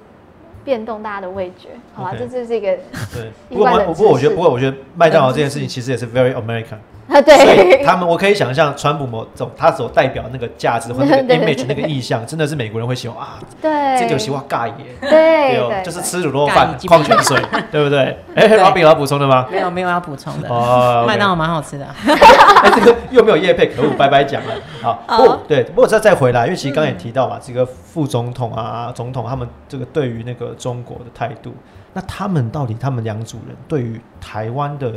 [0.64, 2.76] 变动大家的味觉，好吧这就是一个
[3.14, 6.78] 对，不过不过我觉得，不过我觉得麦当劳这件事情其实也是 very American，
[7.14, 17.40] 啊，所以对，他们我可以想象川普某种他所代表那个价值或者那个 image 那个意象，真的是美国人会喜欢啊，对，这就喜欢尬爷，对哦，对，就是吃卤肉饭矿泉水，
[17.72, 18.18] 对不对？
[18.36, 19.48] 哎，老饼有要补充的吗？
[19.52, 20.50] 没有没有要补充的。
[20.50, 24.54] 哦，麦当劳蛮好吃的，哎，这个又没有叶配，可恶，拜拜讲了。
[24.82, 31.54] 好，不过对，不过再再回来，因为其实刚才也提到嘛，这个副总统啊、总统他们这个对于那个中国的态度，
[31.94, 34.94] 那他们到底他们两组人对于台湾的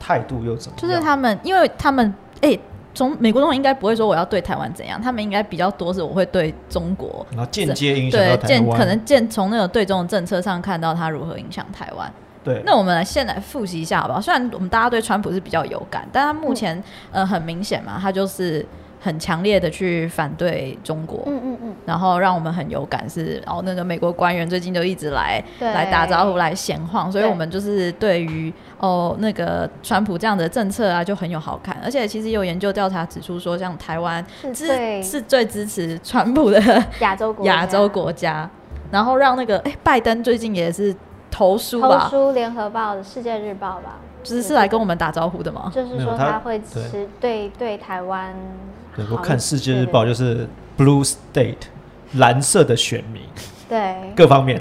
[0.00, 0.88] 态度又怎么样？
[0.88, 2.58] 就是他们，因为他们哎。
[2.92, 12.12] 中美国总统应该不会说我要对台湾怎样，他们应该比较多是我会对中国然后间接影响对可能见从那个对中的政策上看到他如何影响台湾。
[12.42, 12.60] 对。
[12.66, 14.20] 那我们来先来复习一下好不好？
[14.20, 16.82] 虽然我们大家对川普是比较有感，但他目前、嗯
[17.12, 18.66] 呃很明显嘛，他就是
[19.00, 36.60] 很强烈的去反对中国，嗯嗯嗯，然后让我们很有感是哦那个美国官员最近就一直来来打招呼来闲晃，所以我们就是对于哦那个川普这样的政策啊就很有好感，而且其实有研究调查指出说，像台湾是最支是最支持川普的
[37.00, 37.52] 亚洲国家。
[37.54, 38.48] 亚洲国家，
[38.90, 40.94] 然后让那个哎、拜登最近也是
[41.30, 45.72] 投书吧投吧，书联合报的《世界日报》吧，就是是来跟我们打招呼的吗？
[45.74, 46.82] 就是说他会对。
[46.82, 48.34] 持对对台湾
[49.10, 51.56] 我看《世界日报》就是 Blue State
[52.14, 53.22] 蓝色的选民，
[53.68, 53.96] 对。
[54.16, 54.60] 各方面，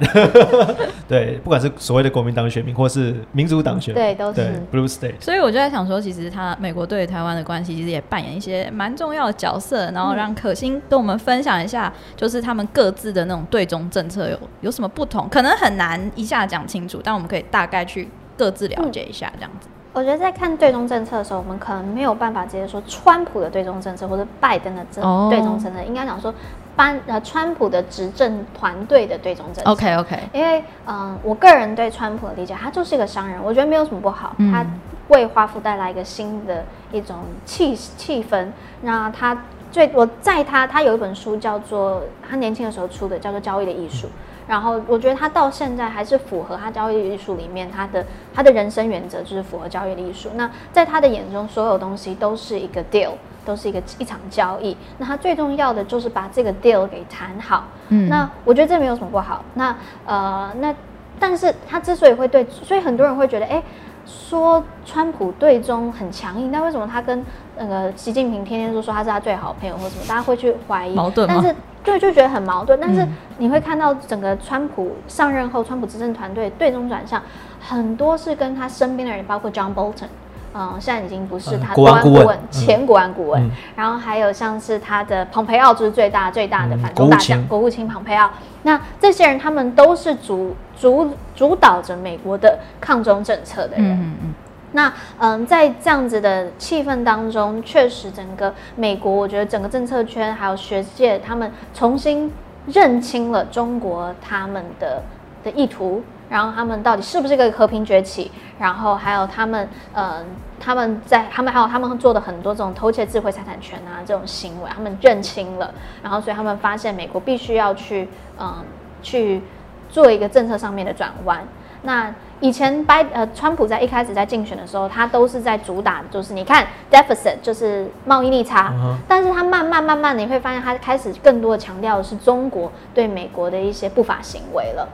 [1.10, 4.42] 对，不管是所谓的国民党选民，或是民主党选民，对都是。
[4.72, 5.20] Blue State。
[5.20, 19.68] 所以我就在想说，其实他美国对台湾的关系其实也扮演一些蛮重要的角色，然后让可心跟我们分享一下，就是他们各自的那种对中政策有有什么不同，可能很难一下讲清楚，但我们可以大概去各自了解一下这样子。
[19.92, 26.34] 我觉得在看对中政策的时候，我们可能没有办法直接说川普的对中政策或者拜登的政哦对中政策，应该讲说
[26.76, 29.72] 班呃川普的执政团队的对中政策。
[29.72, 34.34] OK OK，因为嗯、我个人对川普的理解，他就是一个商人，我觉得没有什么不好。
[34.38, 34.66] 嗯他
[35.10, 38.48] 为华府带来一个新的一种气气氛。
[38.82, 39.36] 那他
[39.72, 44.06] 最我在他他有一本书叫做他年轻的时候出的，叫做《交易的艺术》。
[44.50, 50.28] 然后我觉得他到现在还是符合他交易的艺术里面他的他的人生原则，就是符合交易的艺术。
[50.34, 53.12] 那在他的眼中，所有东西都是一个 deal，
[53.46, 54.76] 都是一个一场交易。
[54.98, 57.66] 那他最重要的就是把这个 deal 给谈好。
[57.90, 59.46] 嗯那我觉得这没有什么不好。
[59.54, 59.76] 那
[60.08, 60.74] 呃，那
[61.20, 63.62] 但是他之所以会对，所以很多人会觉得，哎，
[64.08, 67.24] 说川普对中很强硬，那为什么他跟
[67.56, 70.04] 那个习近平天天都说他是他最好朋友或什么？
[70.08, 72.78] 大家会去怀疑矛盾吗但是对，就觉得很矛盾。
[72.82, 77.22] 但是嗯你会看到整个川普上任后，川普执政团队对中转向，
[77.62, 80.08] 很多是跟他身边的人，包括 John Bolton。
[80.52, 88.30] 嗯，现在已经不是嗯他国安顾问顾问，前国安顾问，嗯然后还有像是他的蓬佩奥，就是最大最大的嗯反中大将，国务卿国务卿蓬佩奥。
[88.64, 93.86] 那这些人他们都是主主主导着美国的抗中政策的人。
[93.86, 94.34] 嗯嗯
[94.72, 102.32] 那嗯，在这样子的气氛当中，确实整个美国，我觉得整个政策圈还有学界，他们重新
[102.68, 105.02] 认清了中国他们的
[105.44, 110.24] 的意图，然后他们到底是不是一个和平崛起，然后还有他们嗯，
[110.60, 118.58] 他们在他们还有他们做的很多这种偷窃智慧财产权啊这种行为，他们认清了，然后所以他们发现美国必须要去嗯
[119.02, 119.42] 去
[119.90, 121.42] 做一个政策上面的转弯。
[121.82, 134.88] 那以前拜呃，川普在一开始在竞选的时候，他都是在主打，就是你看 deficit 就是贸易逆差，嗯但是他慢慢慢慢你会发现，他开始更多的强调的是中国对美国的一些不法行为了。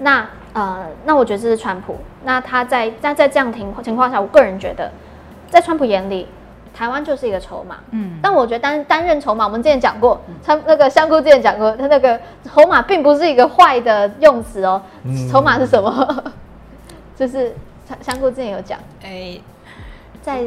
[0.00, 1.96] 那呃，那我觉得这是川普。
[2.24, 4.90] 那他在在在这样情情况下，我个人觉得，
[5.50, 6.26] 在川普眼里，
[6.74, 7.76] 台湾就是一个筹码。
[7.90, 14.82] 嗯，但我觉得担担任筹码，我们之前讲过，他那个香菇之前讲过，他那个筹码并不是一个坏的用词哦。
[15.04, 16.24] 嗯筹码是什么？
[17.18, 17.52] 就是
[17.88, 19.38] 香香菇之前有讲，哎，
[20.22, 20.44] 在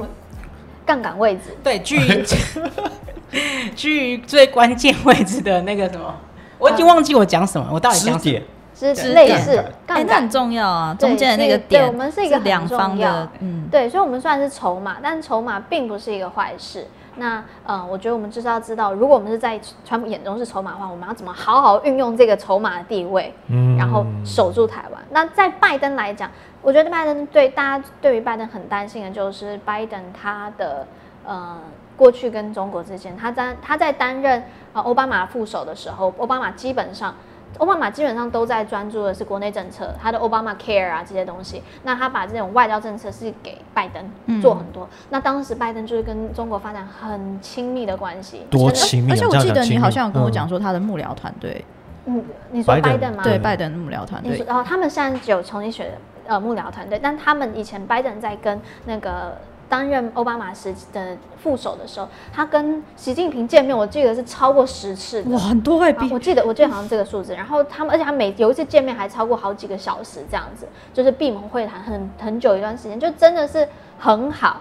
[0.85, 1.57] 杠杆位置。
[1.61, 2.23] 对，居于
[3.75, 6.15] 居于最关键位置的那个什么，
[6.57, 8.23] 我已经忘记我讲什么，我到底支讲什么？
[8.23, 10.07] 点，是对类似哎、杠杆。
[10.07, 13.11] 那很，重要啊，对中间的那个是对点，我们是一个很两方重要。
[13.11, 16.87] 的，嗯，对，所以我们虽然是筹码，但筹码并不是一个坏事。
[17.17, 23.75] 那呃，我觉得我们就是要知道，如果我们是在川普眼中是筹码的话，我们要怎么好好运用这个筹码的地位，嗯。
[23.77, 25.00] 然后守住台湾。
[25.11, 26.29] 那在拜登来讲，
[26.61, 30.87] 我觉得拜登对大家对于拜登很担心的就是拜登他的
[31.25, 31.57] 呃
[31.95, 34.43] 过去跟中国之间，他在他在担任
[34.73, 37.13] 呃奥巴马副手的时候，奥巴马基本上。
[37.57, 41.61] 奥巴马基本上都在专注的是国内政策，他的 Obama Care 啊这些东西。
[41.83, 44.87] 那他把这种外交政策是给拜登做很多。
[45.09, 48.73] 那当时拜登就是跟中国发展很亲密的关系，多而
[49.15, 51.63] 且我记得你好像有跟我嗯讲说，他的幕僚团队
[52.05, 53.23] 嗯，你说拜登吗？
[53.23, 55.91] 对拜登幕僚团队然后，哦，他们现在有重新选
[56.25, 59.37] 呃幕僚团队，但他们以前拜登在跟那个
[59.69, 65.31] 担任奥巴马时的副手的时候，他跟习近平见面，我记得是超过十次的。
[65.31, 73.67] 哇，很多哎，啊比我记得我记得好像这个数字，然后他们，而且他每有一次见面还超过好几个小时这样子，就是闭门会谈很很久一段时间，就真的是
[73.99, 74.57] 很好。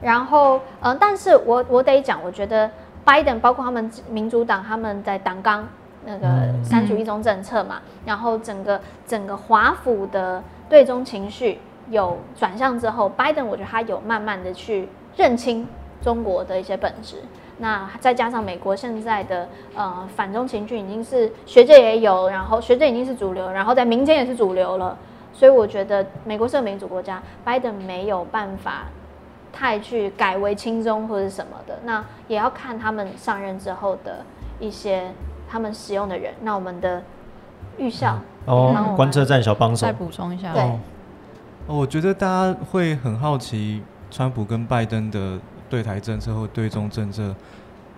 [0.00, 2.70] 然后，嗯、但是我我得讲，我觉得
[3.04, 5.66] 拜登包括他们民主党他们在党纲
[6.04, 11.58] 那个三主一中政策嘛，然后整个整个华府的对中情绪
[11.90, 15.66] 有转向之后，拜登我觉得他有慢慢的去认清
[16.02, 17.16] 中国的一些本质。
[17.58, 24.98] 那再加上美国现在的呃反中情绪已经是学界也有，然后学界已经是主流，然后在民间也是主流了，
[25.32, 28.86] 所以我觉得美国是个民主国家，拜登没有办法
[29.52, 34.24] 太去改为亲中或者什么的，那也要看他们上任之后的
[34.58, 35.12] 一些
[35.54, 36.34] 他们使用的人。
[36.42, 37.00] 那我们的
[37.78, 40.80] 预校哦，观测站小帮手再，补充一下，对哦，
[41.68, 45.38] 我觉得大家会很好奇川普跟拜登的
[45.70, 47.32] 对台政策或对中政策，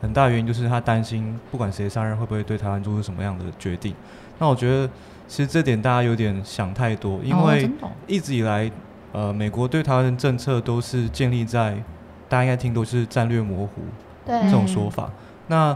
[0.02, 3.94] 很大原因就是他担心不管谁上任会不会对台湾做出什么样的决定。
[4.38, 4.86] 那我觉得
[5.26, 7.70] 其实这点大家有点想太多，因哦为
[8.06, 8.70] 一直以来，
[9.12, 11.82] 呃，美国对台湾的政策都是建立在
[12.28, 13.80] 大家应该听都是战略模糊
[14.26, 15.10] 对这种说法。
[15.46, 15.74] 那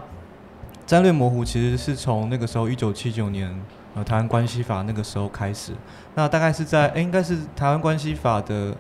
[0.90, 3.48] 战略模糊其实是从那个时候一九七九年
[3.94, 5.72] 呃台湾关系法那个时候开始，
[6.16, 8.74] 那大概是在诶应该是台湾关系法的，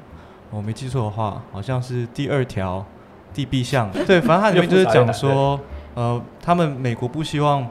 [0.50, 2.84] 我没记错的话，好像是第二条
[3.32, 5.60] 第 B 项， 对，反正它里面就是讲说，
[5.94, 7.64] 呃，他们美国不希望。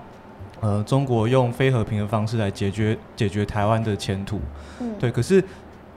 [0.62, 4.42] 呃，中国用非和平的方式来解决解决台湾的前途，
[4.82, 5.42] 嗯对，可是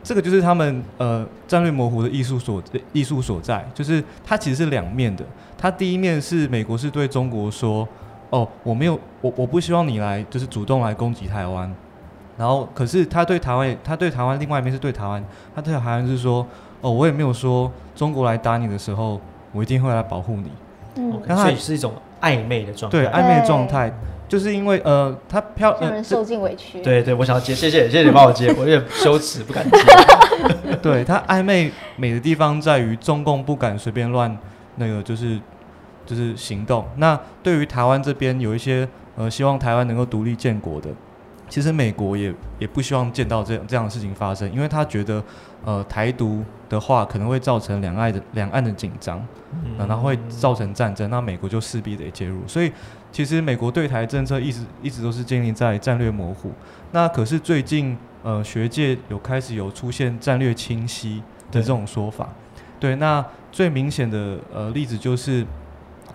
[0.05, 5.25] 这个就是他们呃战略模糊的艺术所艺术所在，就是它其实是两面的。
[5.59, 7.89] 它第一面是美国是对中国说，
[8.33, 11.71] 哦，我没有我我不希望你来就是主动来攻击台湾，
[12.39, 15.23] 然后可是他对台湾他对台湾另外一面是对台湾，
[15.55, 16.47] 他对台湾是说，
[16.81, 19.21] 哦，我也没有说中国来打你的时候，
[19.53, 20.51] 我一定会来保护你。
[20.97, 21.93] 嗯那他所以是一种
[22.23, 22.99] 暧昧的状态。
[22.99, 23.93] 对暧昧的状态，
[24.27, 26.81] 就是因为呃他飘呃这让人受尽委屈。
[26.81, 29.79] 对对，我想要接，谢谢谢谢你帮我接， 我有点羞耻不敢接。
[30.81, 34.35] 对他暧昧美的地方在于中共不敢随便乱
[34.77, 35.39] 那个就是
[36.07, 36.87] 就是行动。
[36.97, 40.91] 那对于台湾这边有一些呃希望台湾能够独立建国的，
[41.49, 45.23] 其实美国也也不希望见到这样这样的事情发生，因为他觉得
[45.65, 49.25] 呃台独的话可能会造成两岸的两岸的紧张，
[49.79, 52.41] 呃然后会造成战争，那美国就势必得介入。
[52.47, 52.73] 所以
[53.11, 56.51] 其实美国对台政策一直一直都是建立在战略模糊。
[56.93, 62.29] 那可是最近呃学界有开始有出现战略清晰的这种说法。
[62.81, 65.47] 对，那最明显的呃例子就是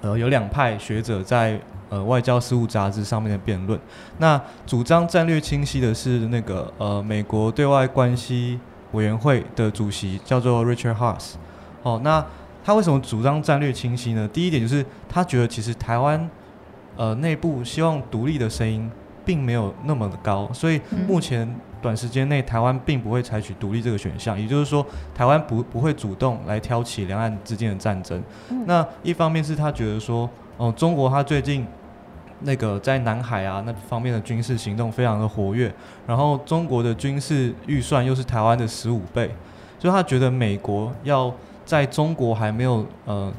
[0.01, 3.79] 呃有两派学者在呃外交事务杂志上面的辩论。
[4.17, 8.59] 那主张战略清晰的是那个呃美国对外关系
[8.91, 11.33] 委员会的主席叫做 Richard Haas。
[11.83, 12.25] 哦，那
[12.63, 14.27] 他为什么主张战略清晰呢？
[14.27, 16.29] 第一点就是他觉得其实台湾
[16.97, 18.89] 呃内部希望独立的声音
[19.23, 21.47] 并没有那么的高，所以嗯目前
[21.87, 28.21] 短时间内台湾并不会采取独立这个选项，也就是说台湾不不会主动来挑起两岸之间的战争。
[28.49, 31.65] 嗯那一方面是他觉得说，哦、中国他最近
[32.41, 35.73] 那个在南海啊那方面的军事行动非常的活跃，
[36.05, 39.31] 然后中国的军事预算又是台湾的十五倍，
[39.79, 43.31] 所以他觉得美国要在中国还没有呃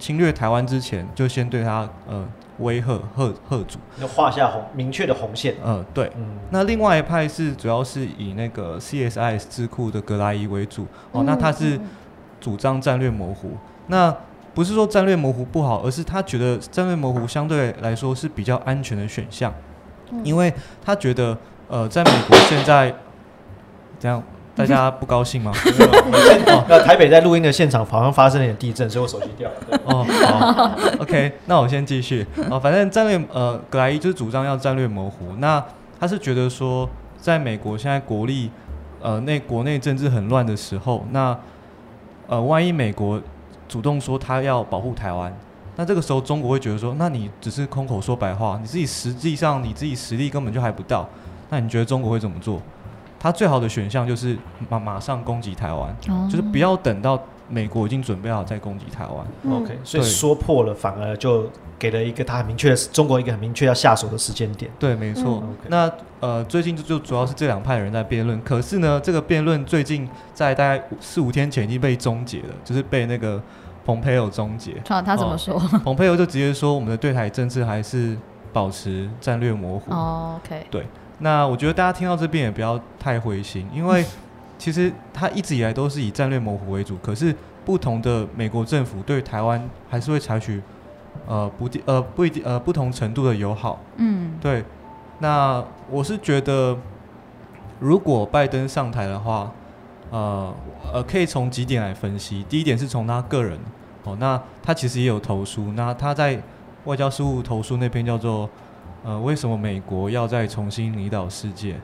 [0.00, 2.26] 侵略台湾之前，就先对他呃
[2.62, 3.78] 威吓吓吓主。
[4.00, 5.54] 要画下红明确的红线。
[5.62, 6.10] 呃，对。
[6.16, 11.78] 嗯，那另外一派是主要是以那个 CSIS 智库的格莱伊为主哦，那他是
[12.40, 13.50] 主张战略模糊。
[13.88, 14.14] 那
[14.54, 19.52] 不是说战略模糊不好，而是他觉得战略模糊相对来说是比较安全的选项，
[20.22, 20.52] 因为
[20.84, 21.36] 他觉得
[21.68, 22.94] 呃，在美国现在
[23.98, 24.22] 这样
[24.54, 25.50] 大家不高兴吗？
[26.46, 29.80] 哦，那台北在录音的现场好像发生了点地震，所以我手机掉了。
[29.84, 30.70] 哦，好，
[31.02, 32.26] OK，那我先继续。
[32.50, 35.34] 哦，反正战略呃，格莱伊就是主张要战略模糊。
[35.38, 35.64] 那
[35.98, 38.50] 他是觉得说，在美国现在国力
[39.00, 41.34] 呃内国内政治很乱的时候，那
[42.26, 43.20] 呃万一美国
[43.66, 45.34] 主动说他要保护台湾，
[45.76, 51.08] 那这个时候中国会觉得说，那你只是空口说白话，你自己实际上你自己实力根本就还不到，
[51.48, 52.60] 那你觉得中国会怎么做？
[53.22, 54.36] 他最好的选项就是
[54.68, 57.16] 马马上攻击台湾，哦就是不要等到
[57.48, 59.24] 美国已经准备好再攻击台湾。
[59.42, 64.68] 嗯 OK，所以对说破了，反而就给了一个他很明确的中国一个很明确要下手的时间点。
[64.76, 65.40] 对，没错。
[65.44, 73.40] 嗯那呃，最近就就主要是这两派人在辩论，可是呢，这个辩论最近在大概四五天前已经被终结了，就是被那个
[73.84, 74.80] 蓬佩奥终结。
[74.84, 75.58] 他他怎么说？
[75.84, 78.16] 蓬佩奥就直接说，我们的对台政策还是
[78.52, 79.92] 保持战略模糊。
[79.92, 80.66] 哦，OK，
[81.18, 84.04] 那我觉得大家听到这边也不要太灰心，因为
[84.58, 90.62] 其实它一直以来都是以战略模糊为主，可是不同的美国政府对台湾还是会采取
[91.26, 93.80] 呃不定呃不一定呃不同程度的友好。
[93.96, 94.64] 嗯，对，
[95.18, 96.76] 那我是觉得，
[97.78, 99.52] 如果拜登上台的话，
[100.10, 100.54] 呃
[100.92, 102.44] 呃，可以从几点来分析。
[102.48, 103.58] 第一点是从他个人，
[104.04, 106.40] 哦，那他其实也有投书，那他在
[106.84, 108.48] 外交事务投书那篇叫做
[109.04, 111.76] 呃，为什么美国要再重新领导世界？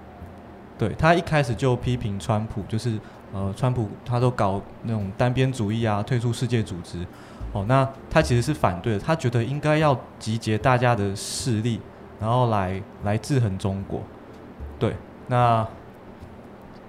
[0.78, 2.98] 对他一开始就批评川普，就是
[3.32, 7.04] 呃，川普他都搞那种单边主义啊，退出世界组织。
[7.52, 11.80] 哦，那他其实是反对的，他觉得应该要集结大家的势力，
[12.20, 14.02] 然后来来制衡中国。
[14.78, 14.94] 对，
[15.28, 15.66] 那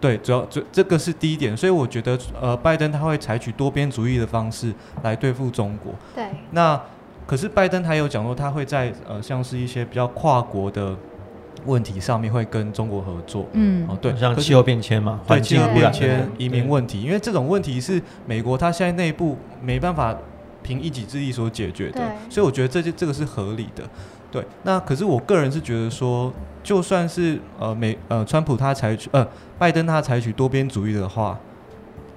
[0.02, 5.94] 对，主要这这个是第一点，所以我觉得呃，拜登他会采取多边主义的方式来对付中国。
[6.14, 6.80] 对，那
[7.30, 10.96] 可是拜登他有讲说，他会在呃像是一些比较跨国的
[11.68, 13.46] 问题上面会跟中国合作。
[13.54, 20.18] 嗯哦，对，像气候变迁嘛，对气候变迁移民问题，因为这种问题是美国他现在内部没办法
[20.64, 22.02] 凭一己之力所解决的，
[22.32, 23.84] 所以我觉得这就这个是合理的。
[24.32, 29.28] 对，那可是我个人是觉得说，就算是呃美呃川普他采取呃
[29.60, 31.38] 拜登他采取多边主义的话，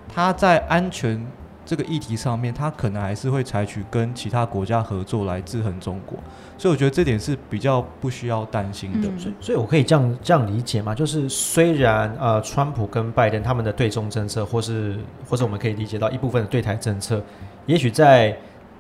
[0.09, 1.23] 他在安全
[1.65, 6.19] 这个议题上面，他可能还是会采取跟其他国家合作来制衡中国，
[6.59, 9.09] 所以我觉得这点是比较不需要担心的。
[9.09, 14.99] 嗯所以，所以我可以这样这样理解嘛，就是虽然呃，川普跟拜登他们的对中政策，或是
[15.29, 17.23] 或者我们可以理解到一部分的对台政策，
[17.67, 18.37] 也许在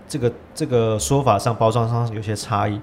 [0.08, 2.80] 这个这个说法上、包装上有些差异，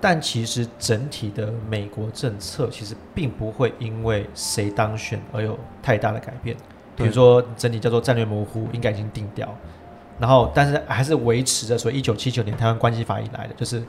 [0.00, 6.56] 但其实整体的美国政策其实并不会因为谁当选而有太大的改变。
[6.96, 9.48] 比如说，整体叫做战略模糊，应该已经定掉，
[10.18, 13.82] 然后但是还是维持着所以一九七九年台湾关系法以来的，就是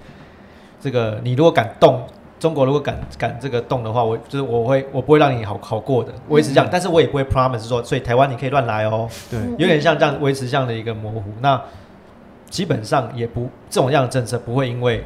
[0.81, 2.03] 这个你如果敢动，
[2.39, 11.23] 中国如果敢敢这个动的话，我就是我会我不会让你好好过的，我一直这样，但是我也不会 promise 说，所以台湾你可以乱来哦，对，嗯有点像这样维持这样的一个模糊。
[11.41, 11.61] 那
[12.49, 15.03] 基本上也不这种样的政策不会因为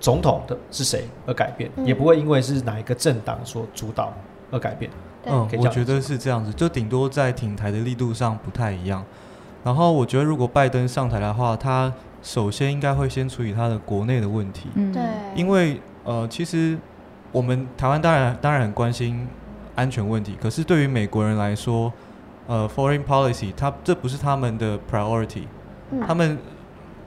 [0.00, 4.12] 总统的是谁而改变，嗯也不会因为是哪一个政党所主导
[4.50, 4.90] 而改变。
[5.26, 5.58] 对。
[5.58, 9.04] 嗯我觉得是这样子，就顶多在挺台的力度上不太一样。
[9.64, 15.02] 然后我觉得，如果拜登上台的话，他首先应该会先处理他的国内的问题，嗯，对，
[15.34, 16.78] 因为呃，其实
[17.32, 19.26] 我们台湾当然当然很关心
[19.74, 21.92] 安全问题，可是对于美国人来说，
[22.46, 25.42] 呃，foreign policy 他这不是他们的 priority，、
[25.90, 26.00] 嗯。
[26.06, 26.38] 他们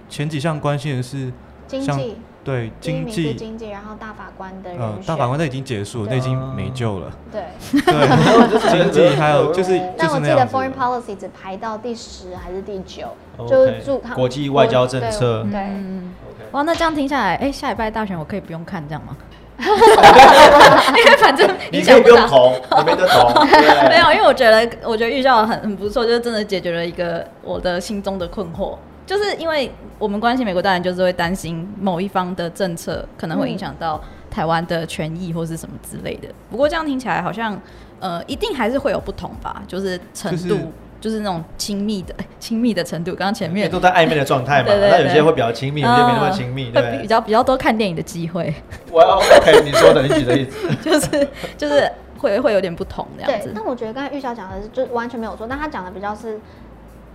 [0.09, 1.31] 前几项关心的是
[1.69, 7.11] 像经济对经济，经济，然后大法官的人呃，大法官那已经结束了，那已经没救了。
[7.31, 7.41] 对。
[7.83, 10.69] 对，经济还有就是就但我记得 foreign。
[10.79, 13.07] policy 只排到第十还是第九，
[13.45, 19.17] 就是祝他国际外交政策对，对嗯 OK 哇，那这样听下来，哎，下礼拜大选我可以不用看这样吗？
[19.59, 22.17] 因为反正你可以不用。
[22.27, 28.77] 投，你没得投， 对没有，因为我觉得我觉得预兆很很不错，就是真的解决了一个我的心中的困惑，
[29.09, 33.99] 就是因为我们关心美国，当然就是会担心某一方的政策可能会影响到
[34.29, 36.27] 台湾的权益或是什么之类的。
[36.51, 37.59] 不过这样听起来好像
[37.99, 40.47] 呃，一定还是会有不同吧，就是程度。
[40.49, 40.67] 就是
[41.01, 47.01] 就是那种亲密的亲密的程度，刚刚前面都在暧昧的状态嘛， 对对对那有些会比较亲密，有些没那么亲密，对不对？
[47.01, 48.53] 比较比较多看电影的机会，
[48.91, 53.47] 我 OK，你说的，你举的例子， 就是就是会会有点不同这样子，。
[53.47, 56.37] 对但我觉得刚才玉晓讲的是，就完全没有错，但他讲的比较是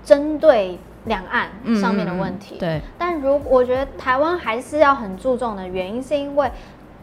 [0.03, 2.57] 针对两岸嗯上面的问题。
[2.59, 6.51] 对，但如我觉得台湾还是要很注重的原因，是因为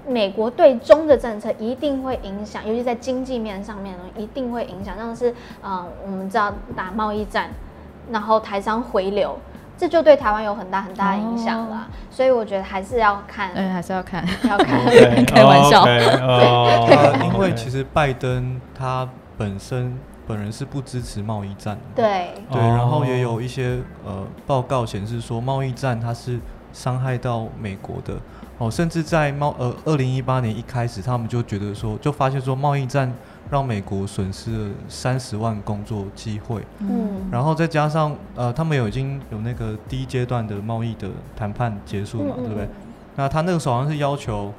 [0.08, 4.98] 美国对中的政策一定会影响，尤其在经济面上面呢，一定会影响。
[4.98, 7.50] 像是呃，我们知道打贸易战，
[8.12, 9.38] 然后台商回流，
[9.78, 11.88] 这就对台湾有很大很大的影响了。
[12.10, 14.26] 所以我觉得还是要看，对，还是要看。
[14.50, 14.80] 要看。
[15.26, 19.96] 开玩笑哦呃， 因为其实拜登他本身
[20.32, 22.68] 本人是不支持贸易战的，对，对，哦。
[22.78, 26.40] 然后也有一些呃报告显示说贸易战它是
[26.72, 28.16] 伤害到美国的。
[28.58, 33.12] 哦，甚至在贸呃二零一八年一开始，他们就觉得说就发现说贸易战
[33.50, 42.44] 让美国损失了三十万工作机会，嗯，然后再加上呃他们有已经有那个第一阶段的贸易的谈判结束嘛，嗯嗯。
[42.44, 42.70] 对不对？
[43.16, 44.54] 那他那个时候好像是要求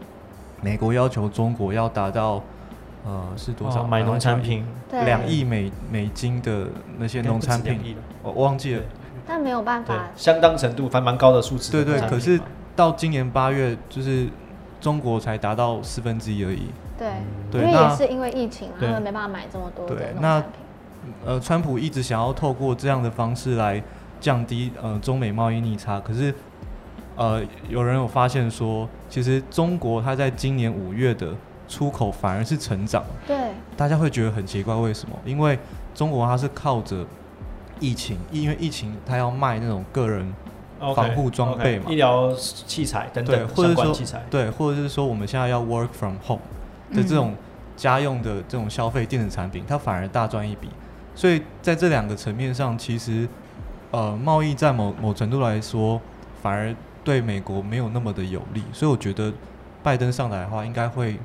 [0.61, 2.43] 美国要求中国要达到
[3.05, 8.83] 呃是多少、哦买农产品，对两亿美美金的那些农产品应该不止两亿了，我忘记了。
[9.27, 12.19] 但没有办对法，，相当程度还蛮高的数字的对对，农产品。
[12.19, 12.41] 可是
[12.75, 14.29] 到今年八月，就是
[14.81, 16.69] 中国才达到四分之一而已。
[16.99, 17.09] 对，
[17.51, 20.51] 对，因为那也是因为疫情嘛，他对们没办法买这么多的对那农产品。
[21.25, 23.83] 呃，川普一直想要透过这样的方式来
[24.21, 26.33] 降低呃中美贸易逆差，可是
[27.17, 31.35] 呃，有人有发现说，其实中国它在今年五月的
[31.73, 33.35] 出口反而是成长，对，
[33.79, 35.19] 大家会觉得很奇怪，为什么？
[35.25, 35.59] 因为
[35.95, 37.07] 中国它是靠着
[37.81, 40.35] 疫情，因为疫情它要卖那种个人
[40.95, 44.23] 防护装备嘛医疗器材等对，等或者说相关器材。
[44.31, 46.43] 对，或者是说我们现在要 work from home
[46.93, 47.35] 的这种
[47.75, 50.69] 家用的这种消费电子产品，它反而大赚一笔。
[51.15, 53.27] 所以在这两个层面上，其实
[53.93, 55.99] 呃贸易在某某程度来说，
[56.43, 58.63] 反而对美国没有那么的有利。
[58.75, 59.33] 所以我觉得
[59.83, 61.19] 拜登上来的话，应该会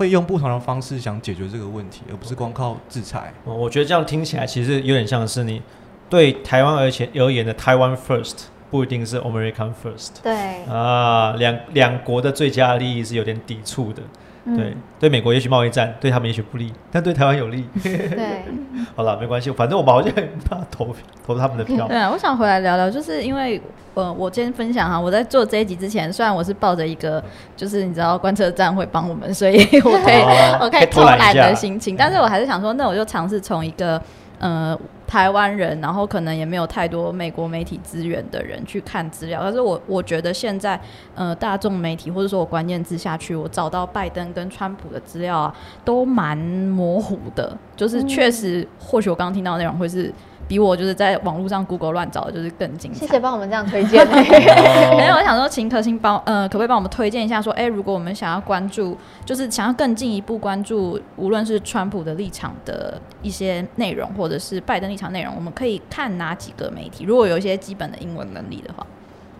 [0.00, 3.30] 会用不同的方式想解决这个问题，而不是光靠制裁。
[3.44, 5.60] 哦我觉得这样听起来其实有点像是你
[6.08, 14.02] 对台湾而且而言的台湾 first 不一定是 American first 对，啊，两两国的最佳利益是有点抵触的。
[14.44, 17.64] 嗯对，对美国也许贸易战对他们也许不利，但对台湾有利。
[17.82, 18.44] 对，
[18.96, 20.94] 好了，没关系，反正我们好像很怕投
[21.26, 21.96] 投他们的票对。
[21.96, 23.60] 啊，我想回来聊聊，就是因为
[23.94, 27.22] 呃，我今天分享哈，我在做这一集之前，虽然我是抱着一个
[27.56, 34.00] 就是你知道观测站会帮我们，所以 我可以、哦我可以偷偷懒的心情，但是我还是想说，那我就尝试从一个
[34.40, 34.76] 呃
[35.06, 40.80] 台湾人，然后可能也没有太多美国媒体资源的人去看资料，但是我我觉得现在
[41.14, 50.12] 呃大众媒体或者说我关键字下去，我找到拜登跟川普的资料啊，都蛮模糊的，就是确实或许我刚刚听到的内容会是。
[50.50, 52.98] 比我就是在网络上 Google 乱找的，就是更精彩。
[52.98, 54.04] 谢谢帮我们这样推荐。
[54.10, 57.40] 没有，我想说，请可心帮呃，可不可以帮我们推荐一下？
[57.40, 67.04] 说，哎、如果我们想要关注，就是想要更进一步关注，无论是川普的立场的一些内容，或者是拜登立场内容，我们可以看哪几个媒体？
[67.04, 68.84] 如果有一些基本的英文能力的话，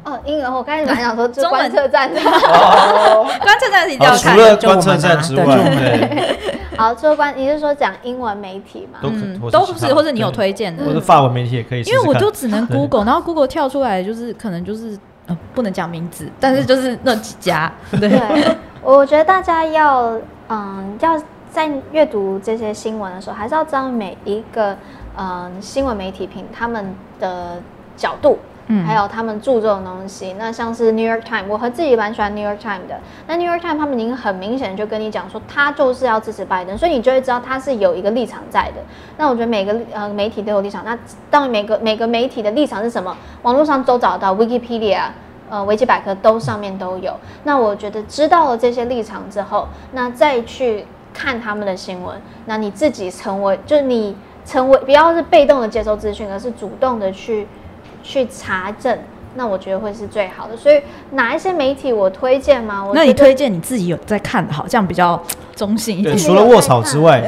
[0.04, 2.20] 哦，英文我刚才本来想说，就中文观测站 的。
[2.20, 4.38] 观测站是一定要看，除看。
[4.38, 5.58] 了观测站之外，
[6.80, 9.00] 好，除了观，你是说讲英文媒体吗？
[9.02, 11.92] 都可嗯，都是，是或者你有推荐的或，者法文媒体也可以因。
[11.92, 20.18] 为我就只能 Google，然后 Google 跳出来就是可能就是呃不能讲名字，但是就是那几家，对， 对，我觉得大家要，
[20.48, 24.74] 嗯，要在阅读这些新闻的时候，还是要知道每一个，
[25.18, 27.60] 嗯，新闻媒体评他们的
[27.94, 28.38] 角度。
[28.86, 33.00] 还有他们注重的东西，那像是 New York Times，我和自己蛮喜欢 New York Times 的。
[33.26, 38.82] 那 New York Times 他们已经很明显就跟你讲说，他就是要支持拜登，所以你就会知道他是有一个立场在的。
[39.16, 40.98] 那我觉得每个呃媒体都有立场，那
[41.30, 45.02] 当每个每个媒体的立场是什么，网络上都找到，Wikipedia。
[45.52, 47.12] 呃，维基百科都上面都有。
[47.42, 52.14] 那我觉得知道了这些立场之后，那再去看他们的新闻，
[52.46, 57.48] 那你自己成为，就你成为不要是被动的接收资讯，而是主动的去
[58.02, 58.98] 去查证。
[59.36, 60.56] 那我觉得会是最好的。
[60.56, 60.82] 所以
[61.12, 62.84] 哪一些媒体我推荐吗？
[62.84, 65.22] 我那你推荐你自己有在看的好，这样比较
[65.54, 66.26] 中性一对，点。
[66.26, 67.22] 除了卧草之外，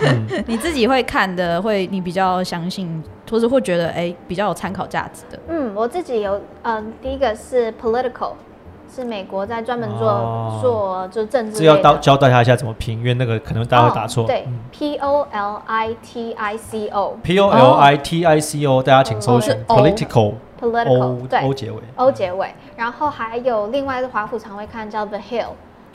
[0.00, 5.38] 嗯， 你自己会看的，会你比较相信，或者会觉得哎、比较有参考价值的。
[5.48, 8.32] 嗯，我自己有，嗯、第一个是 Political，
[8.94, 10.58] 是美国在专门做、哦。
[10.60, 14.24] 做就政治这要教教大家一下怎么拼，因为那个可能大家会打错。
[14.24, 17.16] 哦对嗯，P O L I T I C O。
[17.22, 21.40] P O L I T I C O，大家请搜寻 political political O 对。
[21.40, 21.78] O 结尾。
[21.96, 25.48] O 结尾，然后还有另外一个华府常会看叫 The Hill，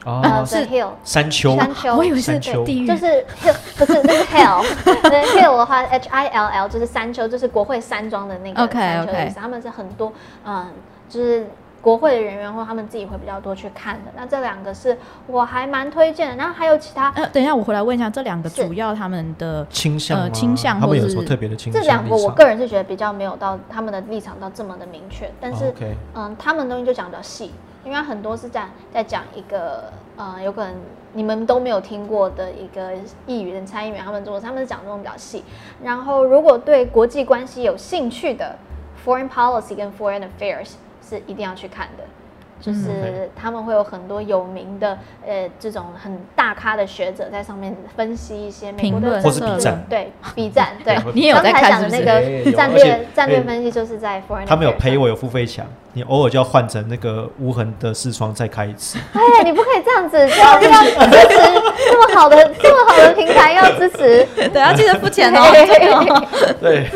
[0.03, 1.55] 哦，，The Hill 山丘。
[1.55, 2.65] 山丘，我以为是山丘。
[2.65, 3.05] 地狱，就是
[3.41, 9.39] hill，不是那是 hill，The hill 的话，H I L L 就是山丘，就是国会山庄的那个 OK，山丘的 OK 意思。
[9.39, 10.11] 他们是很多
[10.45, 10.67] 嗯，
[11.07, 11.47] 就是
[11.87, 14.11] 国会的人员或他们自己会比较多去看的。
[14.13, 21.81] 那这两个是我还蛮推荐的，然后还有其他呃，等一下我回来问一下，这两个主要他们的呃倾向呃倾向或是他们有什么特别的倾向？
[21.81, 25.73] 这两个，我个人是觉得比较没有到他们的立场到这么的明确，但是、
[26.13, 27.53] 嗯，他们东西就讲比较细，
[27.85, 29.85] 因为很多是在在讲一个
[30.17, 30.75] 呃，有可能
[31.13, 32.91] 你们都没有听过的一个
[33.25, 35.41] 议员参议员他们做，他们是讲这种比较细。
[35.81, 38.57] 然后如果对国际关系有兴趣的
[39.05, 40.71] ，foreign policy 跟 foreign affairs
[41.07, 42.03] 是一定要去看的。
[42.59, 58.97] 就是他们会有很多有名的呃这种很大咖的学者在上面分析一些美国的评论或是政策对，B 站对， 你也有在讲的那个战略战略哎分析就是在 foreign，他们有陪我有付费墙，你偶尔就要换成那个无痕的视窗再开一次。
[59.13, 61.37] 哎，你不可以这样子，要要支持
[61.91, 64.25] 这么好的这么好的平台，要支持。
[64.35, 65.43] 对，要记得付钱哦。
[66.59, 66.89] 对，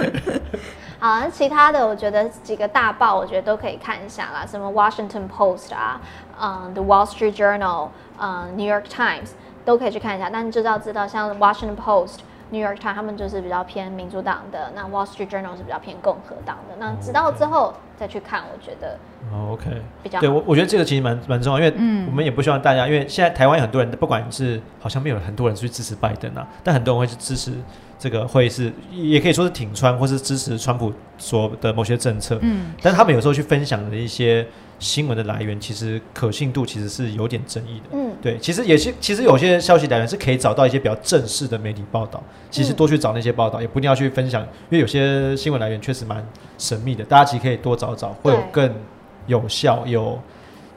[1.01, 5.99] 好，那其他的我觉得几个大报，我觉得都可以看一下啦，什么 Washington Post 啊，
[6.39, 7.89] 嗯，The Wall Street Journal，
[8.19, 9.31] 嗯，New York Times
[9.65, 10.29] 都可以去看一下。
[10.31, 12.19] 但你知道知道，像 Washington Post
[12.51, 16.75] New York Times 他们就是比较偏民主党的，那 Wall Street Journal 是比较偏共和党的。
[16.77, 18.95] 那直到之后再去看，我觉得
[19.33, 27.53] 哦 OK，比较对我我觉得这个其实蛮蛮重要，因为嗯我们也不希望大家，因为现在台湾有很多人，不管是好像没有很多人去支持拜登啊，但很多人会去支持
[28.01, 32.35] 这个会是也可以说是挺川，或是支持川普所的某些政策。
[32.41, 34.43] 嗯，但是他们有时候去分享的一些
[34.79, 37.89] 新闻的来源，其实可信度其实是有点争议的。
[37.91, 46.25] 嗯，对，其实也是，其实有些消息来源是可以找到一些比较正式的媒体报道，其实嗯多去找那些报道，也不一定要去分享，因为有些新闻来源确实蛮
[46.57, 48.73] 神秘的，大家其实可以多找找，会有更
[49.27, 50.19] 有效、有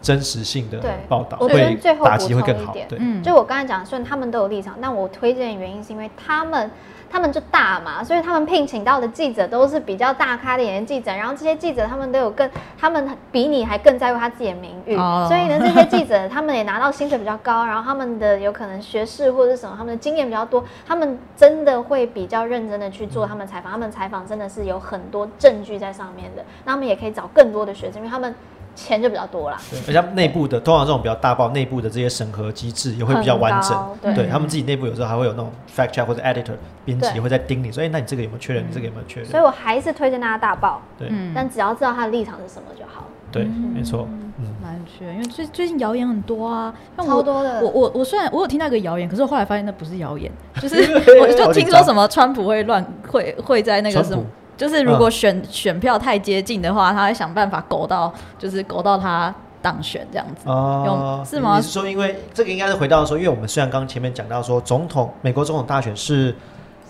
[0.02, 2.72] 真实性的报道，我觉得会最后打击会补充更好。
[2.72, 6.70] 一点对，嗯，就我刚才讲，虽然他们都有立场，但我推荐的原因是因为他们。
[7.14, 15.24] 他们就大嘛，所以他们聘请到的记者都是比较大咖的演员记者，然后这些记者他们都有更，他们比你还更在乎他自己的名誉，哦。
[15.28, 28.34] 所以呢，这些记者他们也拿到薪水比较高，然后他们的有可能学士或者是什么，他们的经验比较多，他们真的会比较认真的去做他们采访，他们采访真的是有很多证据在上面的，那他们也可以找更多的学生，因为他们
[28.74, 29.56] 钱就比较多啦。
[29.70, 33.76] 对，而且内部的，通常这种比较大报内部的这些审核机制也会比较完整。
[34.02, 36.54] 对对他们自己内部有时候还会有那种 fact check 或者 editor
[36.84, 38.64] 编辑对会在盯你，说，哎，那你这个有没有确认？
[38.64, 39.30] 你这个有没有确认？
[39.30, 43.04] 所以我还是推荐大家大报，对嗯但只要知道他的立场是什么就好。
[43.32, 44.06] 对，没错，
[44.38, 44.54] 嗯。
[44.62, 50.76] 蛮缺，因为最最近谣言很多啊，像我超多的我我我虽然我有听到一个谣言，可是我后来发现那不是谣言，就是
[51.20, 54.24] 我就听说什么川普会乱会会在那个什么。
[54.56, 60.48] 就是如果选、选票太接近的话，他会想办法勾到，就是勾到他当选这样子。
[60.48, 61.56] 哦有是吗？
[61.56, 66.34] 你是说，因为这个应该是回到说，因为我们虽然刚刚前面讲到说，总统美国总统大选是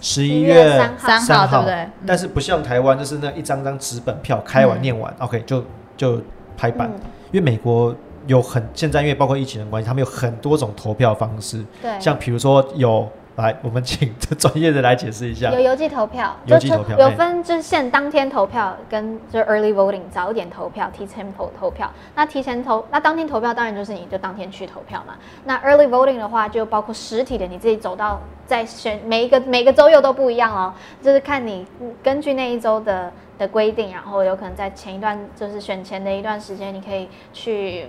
[0.00, 1.88] 十一月月3三三号对不对？
[2.06, 5.64] 但是不像台湾，就是那一张张纸本票开完嗯念完、o k 就
[5.96, 6.20] 就
[6.56, 6.88] 拍板。
[6.92, 7.00] 嗯。
[7.32, 7.94] 因为美国
[8.26, 15.58] 有很现在因为包括疫情的关系，他们有很多种投票方式，对，像比如说有来，我们请这专业的来解释一下有。
[15.58, 21.90] 邮寄投票，就邮寄投票哎有分就是现当天投票跟就是 early voting 早一点投票，提前投投票。
[22.14, 25.14] 那提前投，那当天投票当然就是你就当天去投票嘛。
[25.44, 30.72] 那 early voting 的话，就包括实体的，你自己走到在选每一个每个州又都不一样哦，
[31.02, 37.88] 就是看你嗯根据那一周的的规定，然后有可能在前一段就是选前的一段时间，你可以去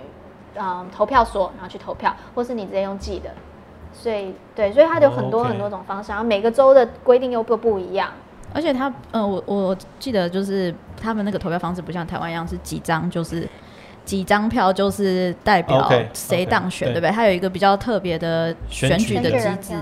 [0.56, 3.30] 嗯投票所，然后去投票，或是你直接用寄的。
[3.98, 8.10] 所以对，所以它有很多很多种方式，然后每个州的规定又不不一样。
[8.52, 13.48] 而且它，呃，我我记得就是他们那个投票方式不像台湾一样是几张，就是
[14.04, 16.94] 几张票就是代表谁当选，对。
[16.94, 17.10] 对不对？
[17.10, 19.74] 它有一个比较特别的选举的机制。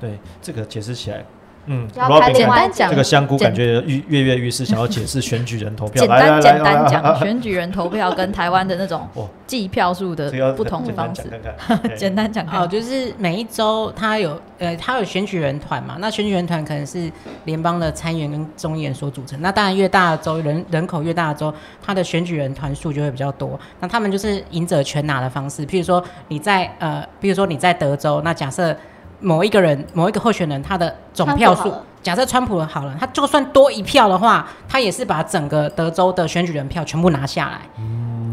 [0.00, 1.24] 对，这个解释起来，
[1.66, 6.00] 嗯，要我不知道别人拍另外简单讲这个香菇感觉跃跃跃欲试，想要解释选举人投票。
[6.04, 9.28] 简单简单讲，选举人投票跟台湾的那种哦。
[9.46, 11.24] 计票数的不同的方式
[11.94, 17.12] 简单讲哦，就是每一周他有呃，他有选举人团嘛，那选举人团可能是
[17.44, 19.38] 联邦的参议员跟众议员所组成。
[19.42, 21.52] 那当然越大的州人人口越大的州，
[21.82, 23.60] 他的选举人团数就会比较多。
[23.78, 28.74] 那他们就是赢者全拿的方式，譬如说你在呃，比如说你在德州，那假设
[29.22, 37.60] 某一个人某一个候选人他的总票数假设川普好了，他就算多一票的话，他也是把整个德州的选举人票全部拿下来。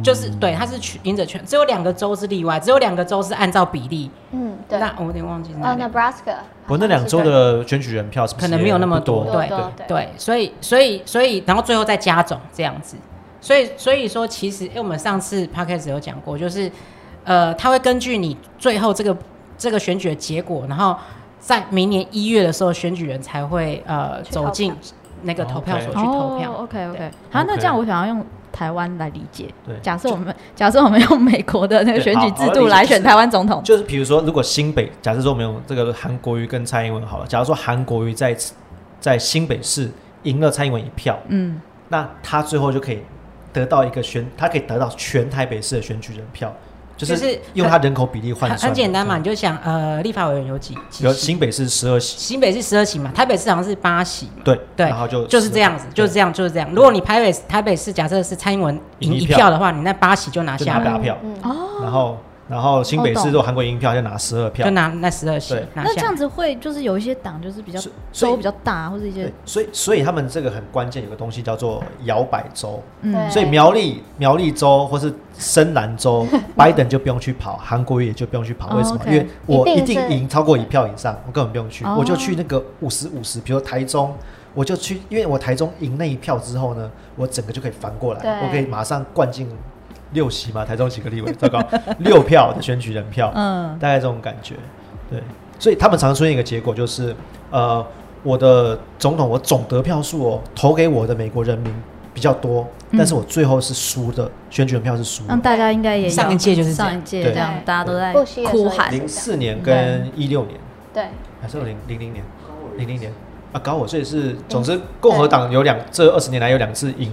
[0.01, 4.09] 就是对，他是赢者全，只有两个州是例外，只有两个州是按照比例。
[4.31, 4.79] 嗯，对。
[4.79, 6.35] 那我有点忘记是哪呃两个，Nebraska，
[6.67, 9.25] 我那两周的选举人票是是可能没有那么多？
[9.25, 9.57] 对对
[9.89, 12.95] 对，所以所以所以，然后最后再加总这样子。
[13.41, 16.71] 所以所以说，其实因为我们上次 podcast 有讲过，就是
[17.25, 19.15] 呃，他会根据你最后这个
[19.59, 20.95] 这个选举的结果，然后
[21.37, 24.73] 在明年一月的时候，选举人才会呃走进
[25.21, 26.53] 那个投票所去投票。
[26.53, 29.53] OK OK，好，那这样我想要用台湾来理解。
[29.65, 29.75] 对。
[29.81, 38.35] 假设我们假设我们用美国的那个对选举制度来选台湾总统，就是比如说，如果新北，假设说我们用这个韩国瑜跟蔡英文好了，假如说韩国瑜在
[38.99, 39.91] 在新北市
[40.23, 43.01] 赢了蔡英文一票，嗯，那他最后就可以
[43.51, 46.53] 得到一个选，他可以得到全台北市的选举人票，
[46.99, 48.69] 就就是是用他人口比例换很算。
[48.69, 54.41] 很简单嘛，你就想呃，立法委员有几几有新北市十二席，新北是十二席嘛，台北市好像是八席嘛。
[54.43, 56.69] 对对然后就就是这样子，就是这样，就是这样。
[56.73, 62.17] 如果你台北台北市假设是蔡英文赢一票票的话，你那八席就拿下来，拿八票，嗯，哦，然后
[62.49, 64.65] 然后新北市如果韩国赢一票就拿十二票。
[64.65, 65.55] 就，拿那十二席。
[65.75, 67.79] 那这样子会就是有一些党就是比较
[68.11, 73.29] 州比较大，或者一些对，所以所以他们这个很关键，有个东西叫做摇摆州，嗯。
[73.29, 76.25] 所以苗栗苗栗州或是深蓝州，
[76.57, 78.69] 拜登就不用去跑，韩国瑜也就不用去跑。
[78.71, 78.99] 哦为什么？
[79.05, 81.95] 因为我一一定赢超过一票以上，我根本不用去，哦。
[81.99, 84.15] 我就去那个五十五十，比如台中，
[84.55, 89.47] 我就去，因为我台中赢那一票之后呢，我整个就可以翻过来，我可以马上灌进
[90.13, 91.61] 六席嘛，台中几个立委， 糟糕，
[91.99, 93.77] 六票的选举人票，嗯。
[93.79, 94.55] 大概这种感觉，
[95.09, 95.21] 对，
[95.59, 97.15] 所以他们常出现一个结果就是，
[97.51, 97.85] 呃，
[98.23, 101.73] 我的总统我总得票数哦，投给我的美国人民
[102.13, 105.35] 比较多，但是我最后是输的，选举人票是输的。
[105.35, 106.91] 那大家应该也上一届就是这样。
[106.91, 108.13] 上一届这样，大家都在
[108.51, 108.91] 哭喊。
[108.91, 110.59] 零四年跟一六年，
[110.93, 111.05] 对，
[111.41, 112.25] 还是零零零年，
[112.77, 113.13] 零零年。
[113.51, 117.11] 啊，搞我，所以是，总之共和党有两这二十年来有两次赢，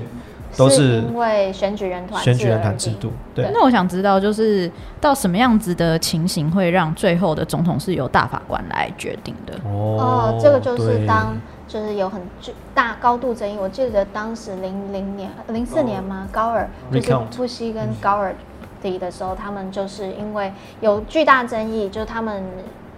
[0.57, 3.51] 都是因为选举人团选举人团制度，对。
[3.53, 4.71] 那我想知道，就是
[5.01, 9.55] 到什么样子的情形会让最后的总统是由大法官来决定的？
[9.65, 11.37] 哦，这个就是当
[11.67, 13.59] 就是有很巨大高度争议。
[13.59, 16.29] 我记得当时零零年、零四年吗？
[16.31, 18.35] 高尔就是布希跟高尔
[18.81, 22.43] 迪的时候，他们就是因为有巨大争议，就是他们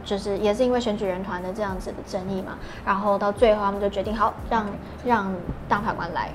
[0.04, 4.66] 就是也是因为选举人团的这样子的争议嘛，然后到最后他们就决定好让
[5.04, 5.34] 让
[5.68, 6.30] 大法官来。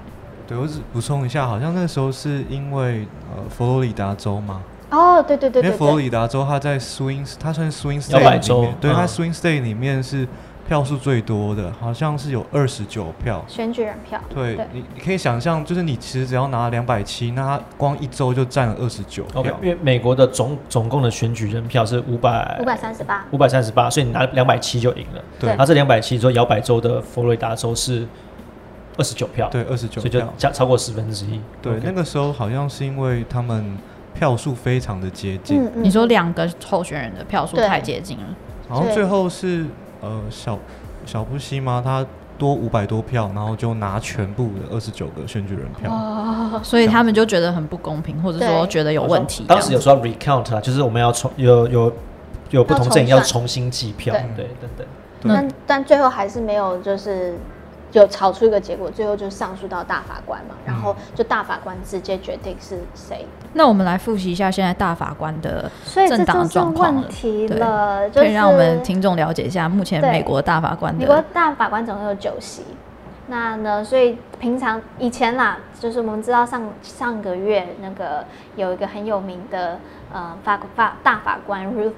[0.54, 10.28] 对我只补充一下，好像那时候是因为呃佛罗里达州嘛，哦，对对对对因为佛罗，里达州它在 swing，它算是 swing state 里摆州面，对，它嗯 swing state 里面是
[10.68, 13.43] 票数最多的，好像是有二十九票。
[13.47, 14.22] 选举人票。
[14.30, 19.70] 对对你，你可以想象，就是你其实只要拿两百七，那它光一周就占了二十九 OK，票因。
[19.70, 25.24] 为美国的总总共的选举人票是五百五百三十八，五百三十八，所以你拿两百七就赢了。
[25.39, 28.08] 对然后这两百七，说摇摆州的佛罗里达州是
[28.98, 30.34] 二十九票，对，二十九所以就票。
[30.38, 31.39] 加超过十分之一。
[31.62, 33.78] 对那个时候好像是因为他们
[34.14, 38.24] 票数非常的接近，嗯嗯，你说两个候选人的票数太接近了，
[38.70, 39.66] 然后最后是
[40.02, 40.60] 呃小
[41.06, 41.82] 小布希吗？
[41.84, 42.06] 他
[42.38, 45.91] 多五百多票，然后就拿全部的二十九个选举人票。
[45.91, 49.46] 哦，所以他们就觉得很不公平，或者说觉得有问题。
[49.48, 51.94] 当时有说 recount 啊，就是我们要重有有
[52.50, 54.88] 有不同阵营要重新计票，对对，等等。
[55.22, 57.36] 那但但最后还是没有，就是
[57.94, 67.02] 有吵出一个结果，最后就上诉到大法官嘛，然后就大法官直接决定是谁，那我们来复习一下现在大法官的政党就是状况了。
[67.02, 72.64] 问题对了，就可以让我们是听众了解一下目前美国大法官美国大法官总共有九席。
[73.28, 73.82] 那呢？
[73.82, 78.26] 所以平常以前啦，就是我们知道上上个月那个
[78.58, 79.80] 有一个很有名的
[80.12, 81.94] 呃法法大法官 Ruth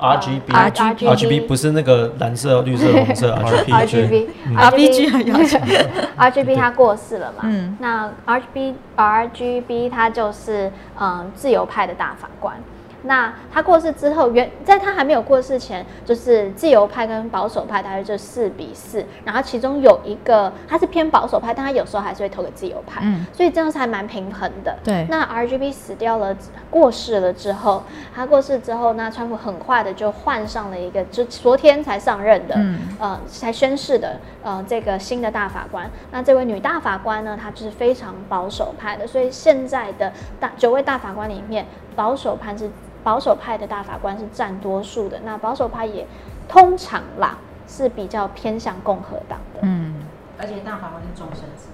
[0.00, 4.26] RGB R- RGB 不是那个蓝色、绿色、 红色 RGB，RGB
[4.56, 5.58] RBG 很要求。
[6.18, 7.42] RGB 他过世了嘛？
[7.44, 7.76] 嗯。
[7.80, 10.70] 那 RGB RGB 他就是
[11.00, 12.56] 嗯自由派的大法官。
[13.04, 23.26] 那他过世之后，原在他还没有过世前，就是自由派跟保守派大约就四比四，然后其中有一个他是偏保守派，但他有时候还是会投给自由派，嗯。
[23.32, 24.76] 所以这样是还蛮平衡的。
[24.82, 25.06] 对。
[25.08, 26.36] 那 RGB 死掉了，
[26.70, 27.82] 过世了之后，
[28.14, 32.78] 他过世之后，那川普很快的就换上了一个，就昨天才上任的，嗯。
[32.98, 35.90] 呃，才宣誓的，呃，这个新的大法官。
[36.12, 41.66] 那这位女大法官呢，她就是非常保守派的，所以现在的大九位大法官里面，
[41.96, 42.70] 保守派是
[43.02, 45.18] 保守派的大法官是占多数的。
[45.24, 46.06] 那保守派也
[46.46, 49.60] 通常啦是比较偏向共和党的。
[49.62, 49.94] 嗯，
[50.38, 51.68] 而且大法官是终身制，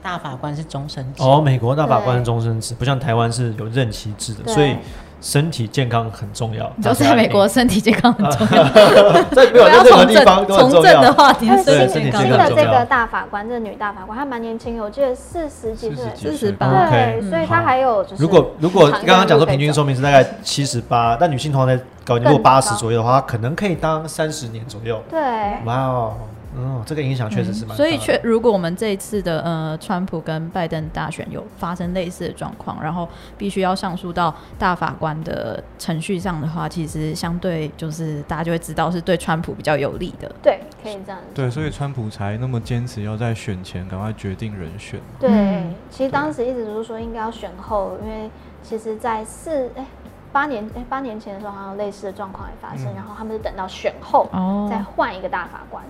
[0.00, 1.22] 大法官是终身制。
[1.24, 4.76] 哦，美国大法官是对终身制，不像台湾是有任期制的，所以
[5.20, 6.70] 身体健康很重要。
[6.76, 8.64] 你说在美国身体健康很重要，
[9.32, 10.92] 在没有任何从地方从都很重要。
[10.92, 25.02] 政的话，你但的是身体健新的这康很重要个大法官，这个女大法官，她蛮年轻的，我记得四十几岁，四十八对，所以她好还有就是，如果如果长刚刚讲说平均寿命是大概七十八，但女性通常在高，如果八十左右的话，她可能可以当三十年左右。
[25.10, 25.20] 对，
[25.64, 26.14] 哇哦，
[26.56, 27.76] 嗯，这个影响确实是蛮大的。
[27.76, 40.30] 所以确，如果我们这一次的呃，川普跟拜登大选有发生类似的状况，然后必须要上诉到大法官的程序上的话，其实相对就是大家就会知道是对川普比较有利的。
[40.42, 45.00] 对，可以这样对，所以川普才那么坚持要在选前赶快决定人选。
[45.18, 48.30] 对，嗯其实当时一直都是说应该要选后，因为
[48.62, 49.86] 其实，在四哎
[50.32, 55.82] 八年哎八年前的时候，好像有类似的状况也发生，嗯然后他们是等到选后、哦再换一个大法官，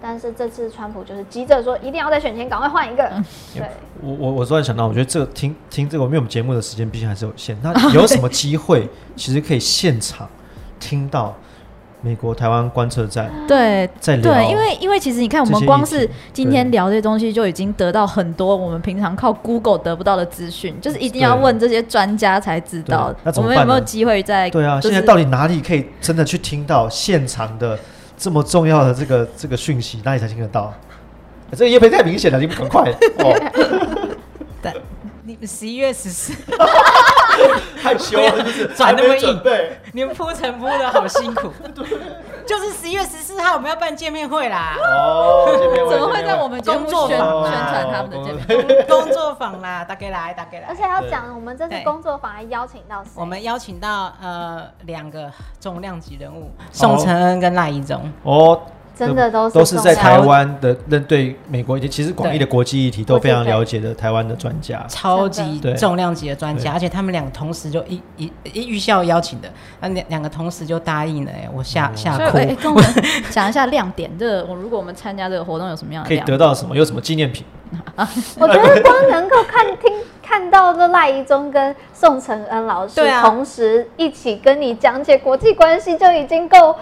[0.00, 3.10] 但是这次川普就是急着说一定要在选前赶快换一个，
[3.54, 3.62] 对，
[4.00, 10.28] 我我我突然想到，我觉得这个听听这个，因为我们节目的时间毕竟还是有限，那有什么机会 其实可以现场
[10.78, 11.34] 听到
[12.00, 14.32] 美国台湾观测站对在聊？
[14.32, 23.32] 对，因为因为其实你看，我们光是今天聊这些东西，就已经得到很多我们平常靠 Google 得不到的资讯，就是一定要问这些专家才知道那。
[23.34, 27.76] 我们有没有机会在对啊，就是现在到底哪里可以真的去听到现场的
[28.18, 30.02] 这么重要的这个这个讯息？
[30.04, 30.74] 哪里才听得到？
[31.52, 32.82] 这个叶配太明显了，你们很快
[33.24, 33.34] 哦！
[34.60, 34.74] 但
[35.24, 36.34] 你们十一月十四，
[37.80, 39.40] 害羞了，就是转那么硬。
[39.92, 41.50] 你们铺陈铺的好辛苦。
[42.48, 48.84] 就是十一月十四号我们要办见面会啦，哦，见面会怎么会在我们节目工作宣宣坊传他们的见面会？
[48.86, 50.82] 工工作坊啦，大概来，大概来而且。
[50.88, 53.10] 要讲我们这次工作坊还邀请到谁？
[53.14, 55.30] 我们邀请到呃两个
[55.60, 58.10] 重量级人物，宋承恩跟赖一中。
[58.22, 58.58] 哦，
[58.98, 64.84] 真的都是都是在台湾的认对美国以及其实广义的国际议题都非常了解的台湾的专家。
[64.88, 69.48] 超级重量级的专家，而且他们两个同时就一一一预校邀请的，
[69.80, 72.56] 那两两个同时就答应了，哎，我吓吓所以，哭哎、。
[72.60, 72.84] 跟我们
[73.30, 74.10] 讲一下亮点。
[74.18, 76.18] 这个我如果我们参加这个活动有什么样的可以？
[76.20, 76.76] 得到什么？
[76.76, 77.44] 有什么纪念品？
[78.38, 79.92] 我觉得光能够看听
[80.28, 86.76] 看到这赖一中跟宋承恩老师同时一起跟你讲解国际关系，就已经够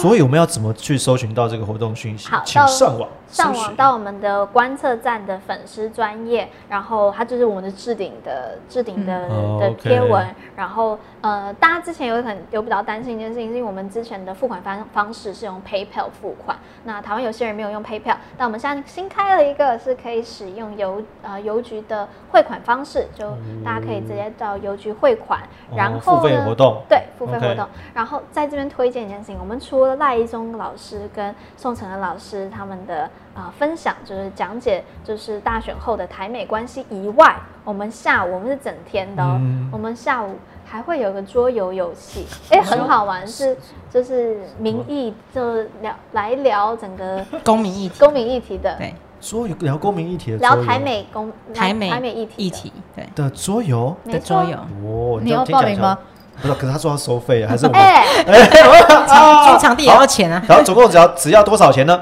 [0.00, 2.26] 所以我们要怎么去搜寻到这个活动讯息？
[2.28, 2.42] 好？
[2.42, 3.06] 请上网。
[3.06, 10.26] 搜上网到我们的观测站的粉丝专业，然后它就是我们的置顶的置顶的、嗯的贴文。
[10.56, 23.30] 然后呃，大家之前有很有比较担心一件事情，是因为我们之前的付款方方式是用 PayPal 付款，那台湾有些人没有用 PayPal，但我们现在新开了一个是可以使用邮呃邮局的汇款方式，就
[23.64, 25.40] 大家可以直接到邮局汇款，
[25.74, 27.66] 然哦后付费呢活动对付费活动。
[27.94, 39.68] 然后在这边推荐一件事情，我们除了赖一中老师跟宋承恩老师他们的啊、呃分享，就是讲解就是大选后的台美关系以外，我们下午我们是整天的、哦，嗯。
[39.72, 43.56] 我们下午还会有个桌游游戏，哎，很好玩，是
[43.90, 48.94] 就是民意就聊来聊整个公民议题，公民议题的，对。
[49.20, 53.06] 桌游聊公民议题的聊台美公台美台美议题的议题，对。
[53.14, 53.94] 的桌游？
[54.06, 55.98] 的桌游，哦，你要报名吗？
[56.40, 57.78] 不是，可是他说要收费啊，还是我们？
[57.78, 58.06] 哎，
[59.52, 62.00] 租场地也要钱啊，然后总共只要只要多少钱呢？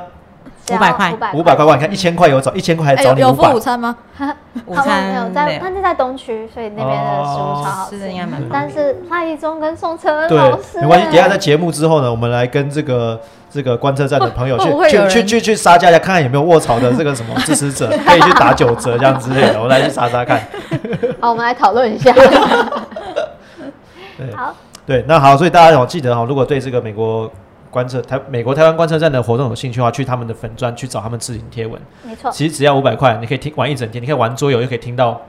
[0.69, 1.75] 只要500块五百块，哇！
[1.75, 3.97] 你看一千块有找一千块还哎、找你五百有有付午，餐吗？
[4.67, 7.97] 午他们没有在，餐没有他是在东区，所以那边的食物超好吃。
[7.97, 11.07] 吃的应该蛮棒但是赖一中跟宋承恩对老师，，没关系。
[11.07, 13.19] 等一下在节目之后呢，我们来跟这个
[13.51, 20.39] 这个观测站的朋友去 去去去去杀价一下，看看有没有卧槽的这个什么支持者，可以去打九折这样之类的， 我们来去杀杀看。
[21.21, 22.13] 好，我们来讨论一下。
[22.13, 22.27] 对
[24.35, 24.55] 好，
[24.85, 27.31] 对，那好，所以大家要记得哈，如果对这个美国
[27.71, 31.81] 观测台美国台湾观测站的活动有兴趣的话，去他们的粉专去找他们置顶贴文。
[32.03, 35.21] 没错，其实只要五百块，你可以听玩一整天，你可以玩桌游，又可以听到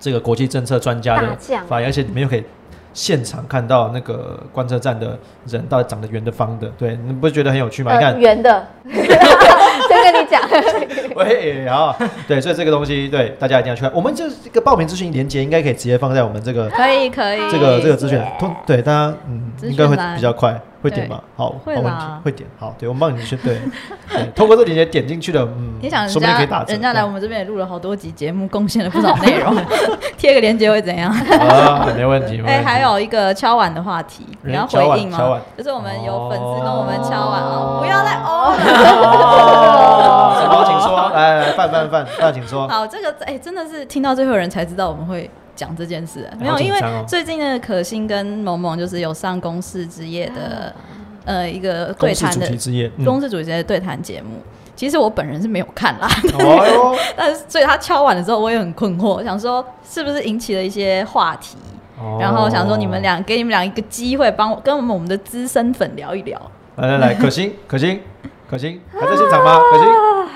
[0.00, 2.44] 这个国际政策专家的发言，而且你们又可以
[2.92, 7.92] 现场看到那个观测站的人到底长得圆的方的，对，你不觉得很有趣吗？
[7.92, 10.40] 你呃，看，圆的， 先跟你讲，
[11.16, 11.96] 喂，好，
[12.28, 13.90] 对，所以这个东西对大家一定要去看。
[13.92, 18.20] 我们这这个报名资讯连接应该可以直接放在我们这个可以可以，这个这个资讯。
[18.38, 21.18] 通，对大家嗯应该会比较快，会点吗？
[21.34, 23.58] 好，好会问题啦会点，好，对我们帮你去对，
[24.12, 29.56] 对，通过这链接点进去了，嗯，你想人家人家来我们这边也录了好多集节目，贡献了不少内容，
[30.18, 31.10] 贴个链接会怎样？
[31.10, 32.42] 啊， 没问题。
[32.46, 35.46] 哎、还有一个敲碗的话题，你要回应敲碗吗？
[35.56, 37.42] 就是我们有粉丝跟哦我们敲碗。
[37.42, 38.52] 哦，不要再哦。
[40.66, 42.68] 请说，来来，范范范范，请说。
[42.68, 46.28] 好，这个哎、真的是听到最后的人才知道我们会讲这件事。
[46.38, 50.74] 没有，因为最近的可心跟萌萌就是有上公司之夜的
[51.24, 53.04] 呃一个对谈的题之夜，嗯。
[53.04, 54.36] 公司主题的对谈节目。
[54.76, 56.08] 其实我本人是没有看啦，
[56.40, 61.56] 哦， 但是所以他敲完的时候，我也很困惑，想说是不是引起了一些话题，
[61.96, 62.18] 哦。
[62.20, 66.50] 然后想说你们俩给你们俩一个机会，帮我跟我们我们的资深粉聊一聊。
[66.74, 68.00] 来来来，可心可心
[68.54, 69.58] 可心还在现场吗？
[69.72, 69.88] 可心，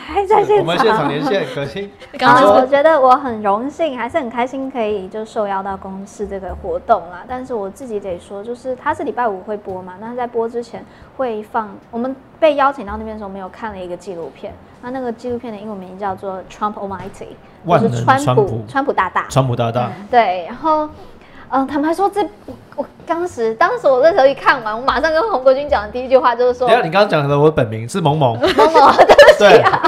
[0.09, 1.09] 还在现我们现场场。
[1.09, 1.89] 连线，可心，
[2.19, 7.23] 刚刚我觉得我很荣幸，还是很开心可以就受邀到公司这个活动啦。
[7.29, 10.85] 但是我自己得说，就是它是礼拜五会播嘛，那在播之前
[11.17, 11.73] 会放。
[11.93, 14.53] 我们被邀请到那边的时候，我们有看了一个纪录片。
[14.83, 17.27] 那那个纪录片的英文名叫做《Trump Almighty》，
[17.81, 19.27] 就是川普川普川普大大。
[19.29, 20.89] 川普大大，对，然后，
[21.51, 29.83] 嗯，坦白说，这我我当时当时我那时候一看完，我马上跟洪国军讲的第一句话就是说等一，下你刚刚讲的我本名是萌萌， 萌萌，对不起啊，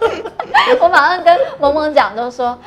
[0.80, 2.58] 我马上跟萌萌讲，就说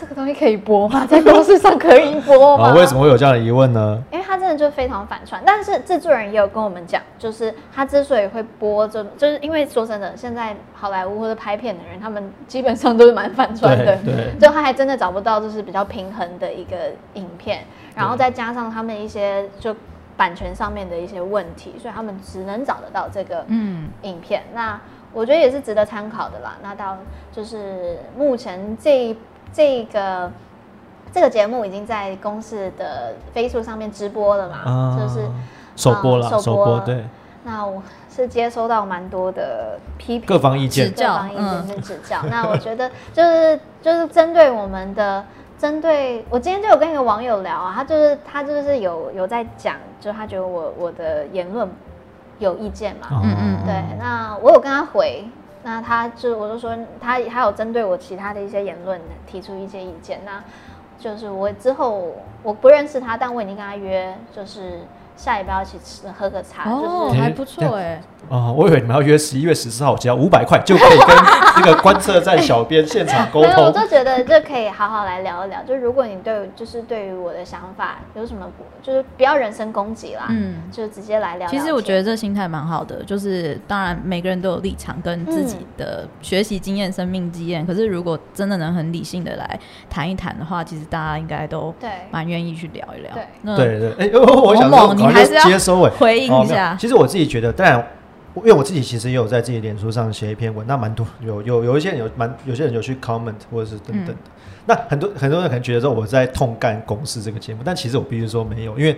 [0.00, 1.04] 这个东西可以播吗？
[1.04, 2.70] 在公司上可以播吗？
[2.70, 4.02] 啊，为什么会有这样的疑问呢？
[4.10, 16.76] 因为他真的就非常反串，但是制作人也有跟我们讲，就是他之所以会播这，就是因为说真的，现在好莱坞或者拍片的人，他们基本上都是蛮反串的，对对，就他还真的找不到就是比较平衡的一个
[17.14, 17.62] 影片，
[17.94, 19.76] 然后再加上他们一些就
[20.16, 24.42] 版权上面的一些问题，所以他们只能找得到这个嗯，影片。
[24.54, 24.80] 那
[25.12, 26.56] 我觉得也是值得参考的啦。
[26.62, 26.96] 那到
[27.32, 29.16] 就是目前这
[29.52, 30.30] 这个
[31.12, 35.26] 这个节目已经在公视的 Facebook 上面直播了嘛，啊就是
[35.76, 36.64] 首播了，呃首播。
[36.66, 37.04] 播，对，
[37.44, 40.86] 那我是接收到蛮多的批评，各方意见。
[40.86, 42.22] 指教各方意见嗯跟指教。
[42.30, 45.24] 那我觉得就是就是针对我们的，
[45.58, 51.68] 针对我今天就有跟一个网友聊啊，他就是他就是有有在讲，就他觉得我我的言论
[52.38, 53.20] 有意见嘛，哦。
[53.24, 53.66] 嗯嗯。
[53.66, 55.24] 对，那我有跟他回，
[55.62, 60.42] 那他就我就说他还有针对我其他的一些言论提出一些意见，那
[60.98, 64.80] 就是我之后我不认识他，但我已经跟他约，就是
[65.20, 68.00] 下礼拜要一起吃喝个茶，哦，就是还不错哎。
[68.28, 71.16] 哦，我以为你们要约十一月十四号，只要五百块就可以跟
[71.56, 73.72] 那个观测站小编现场沟 没有，我。
[73.72, 75.62] 就觉得这可以好好来聊一聊。
[75.64, 78.46] 就如果你对就是对于我的想法有什么，
[78.82, 81.58] 就是不要人身攻击啦，嗯，就直接来聊聊其。
[81.58, 89.58] 实我觉得这心态蛮好的，就是当然每个人都有立场跟自己的学习经验、生命经验，可是如果真的能很理性的来
[89.88, 93.12] 谈一谈的话，其实大家应该都对蛮愿意去聊一聊。
[93.12, 96.76] 对那对对，哎、哦我想说，赶快你还是要接收尾，回应一下。
[96.80, 97.78] 其实我自己觉得，当然，
[98.36, 104.12] 因为我自己其实也有在自己的脸书上写一篇文，那蛮多有有有一些人有蛮有些人有去 comment 或者是等等的。
[104.12, 104.30] 嗯
[104.66, 108.96] 那很多很多人可能觉得说我在痛干公司这个节目，但其实我必须说没有，因为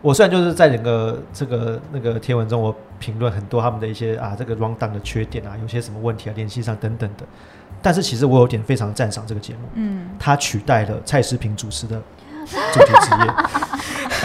[0.00, 7.24] 我虽然就是在整个这个那个贴文中，我评论很多他们的一些啊这个 round down 的缺点啊，有些什么问题啊，联系上等等的。
[7.82, 12.00] 但是其实我有点非常赞赏这个节目，嗯，它取代了蔡思平主持的
[12.46, 13.34] 主题职业。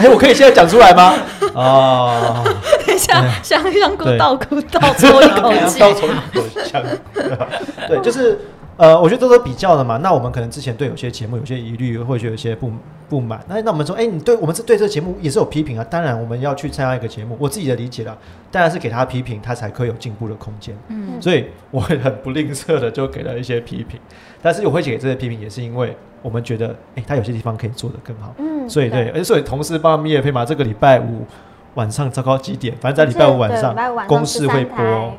[0.00, 1.14] 哎、我可以现在讲出来吗？
[1.52, 2.42] 哦，
[2.86, 5.78] 等一下，香香菇对倒哭倒抽一口气。
[5.80, 6.82] 倒抽一口香。
[7.86, 8.38] 对，就是
[8.76, 9.98] 呃，我觉得都是比较的嘛。
[9.98, 12.72] 那我们可能之前对有些节目有些疑虑，或者有些不
[13.10, 13.44] 不满。
[13.46, 15.84] 那那我们说，哎、你对我们是对这个节目也是有批评啊。
[15.90, 18.16] 当然，我们要去参加一个节目，我自己的理解啦，
[18.50, 20.74] 当然是给他批评，他才可以有进步的空间。
[20.88, 24.00] 嗯所以我会很不吝啬的就给了一些批评，
[24.40, 28.34] 但是我会给这些批评，也是因为我们觉得，哎、他有些地方可以做得更好。
[28.38, 31.24] 嗯，所以对，而且所以同事帮他们业配嘛，这个礼拜五
[31.74, 32.74] 晚上糟糕几点？
[32.80, 33.74] 反正在礼拜五晚上
[34.06, 35.12] 公视会播，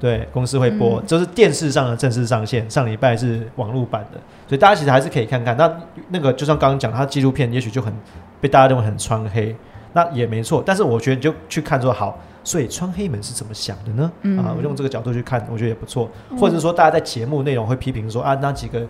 [0.00, 5.56] 对，公司会播，嗯就是电视上的正式上线，上礼拜是网络版的，所以大家其实还是可以看看。
[5.56, 5.70] 那
[6.10, 7.92] 那个就像刚刚讲，它纪录片也许就很
[8.40, 9.54] 被大家认为很穿黑，
[9.92, 10.62] 那也没错。
[10.64, 14.10] 但是我觉得你就去看说好，所以穿黑们是怎么想的呢？
[14.22, 16.08] 嗯啊，我用这个角度去看，我觉得也不错。
[16.38, 18.86] 或者是说大家在节目内容会批评说啊，那几个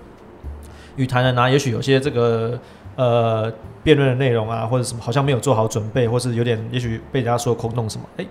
[0.98, 2.58] 语坛人啊，也许有些这个
[2.96, 3.50] 呃
[3.82, 8.26] 辩论的内容啊，或者什么好像没有做好准备，或是有点也许被人家说空洞什么，哎、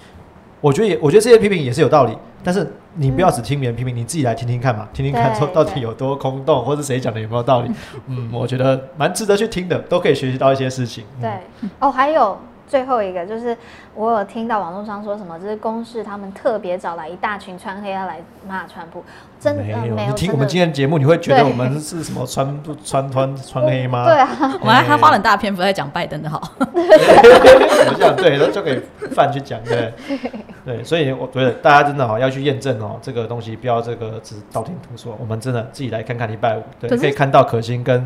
[0.62, 7.72] 我觉得也，我觉得这些批评也是有道理，但是你不要只听别人批评，你自己来听听看嘛，听听看对说到底有多空洞，或是谁讲的有没有道理。
[8.08, 11.06] 嗯，我觉得蛮值得去听的，都可以学习到一些事情。
[11.20, 12.38] 嗯对，哦，还有
[12.68, 13.56] 最后一个就是
[13.96, 19.04] 我有听到网络上说什么，就是公视他们特别找来一大群穿黑要来骂川普，
[19.40, 20.10] 真的没有，呃没有。
[20.10, 24.04] 你听我们今天的节目，你会觉得我们是什么穿不穿穿穿黑吗？
[24.12, 24.28] 对啊，
[24.60, 26.42] 我们还还花了很大篇幅在讲拜登的好。
[26.60, 29.94] 我这样对，那就给范去讲，对
[30.66, 38.06] 对，所以我觉得大家真的哦要去验证哦，这个东西不要这个只是道听途说，我们真的自己来看看礼拜五，对，可可以看到可心跟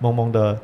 [0.00, 0.58] 萌萌的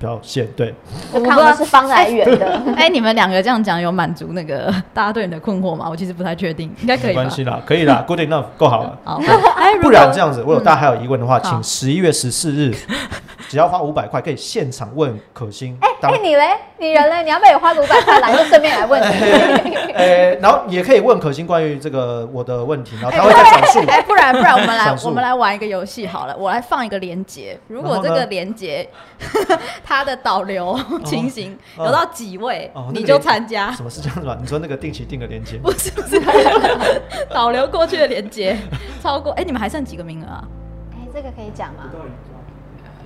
[0.00, 0.74] 表现，对，
[1.12, 2.62] 我看我们是方来源的。
[2.74, 5.86] 哎，你们两个这样讲有满足那个 大家对你的困惑吗？
[5.90, 7.30] 我其实不太确定，应该可以没关？
[7.30, 8.98] 系啦，可以啦， good enough，够好了。
[9.04, 9.20] 好，
[9.56, 12.74] 哎，不然这样子，如果大家还有疑问的话，好请十一月十四日，
[13.50, 15.76] 只要花五百块，可以现场问可心。
[15.80, 16.56] 哎哎，你嘞？
[16.78, 17.24] 你人嘞？
[17.24, 19.74] 你要不要也花个五百块来， 就顺便来问你？
[19.92, 23.80] 呃， 然后也可以问可心关于这个我的问题，然后他会再转述。
[23.90, 28.88] 哎，不然不然我们来我们来玩一个游戏好了，我来放一个连接，如果这个连接
[29.84, 33.72] 它的导流情形哦有到几位你就连参加。
[33.72, 34.38] 什么是这样子吧？
[34.40, 35.58] 你说那个定期定的连接？
[35.58, 36.22] 不是不是，
[37.34, 38.56] 导流过去的连接
[39.02, 40.44] 超过，哎，你们还剩几个名额啊？
[40.92, 41.90] 哎，这个可以讲吗？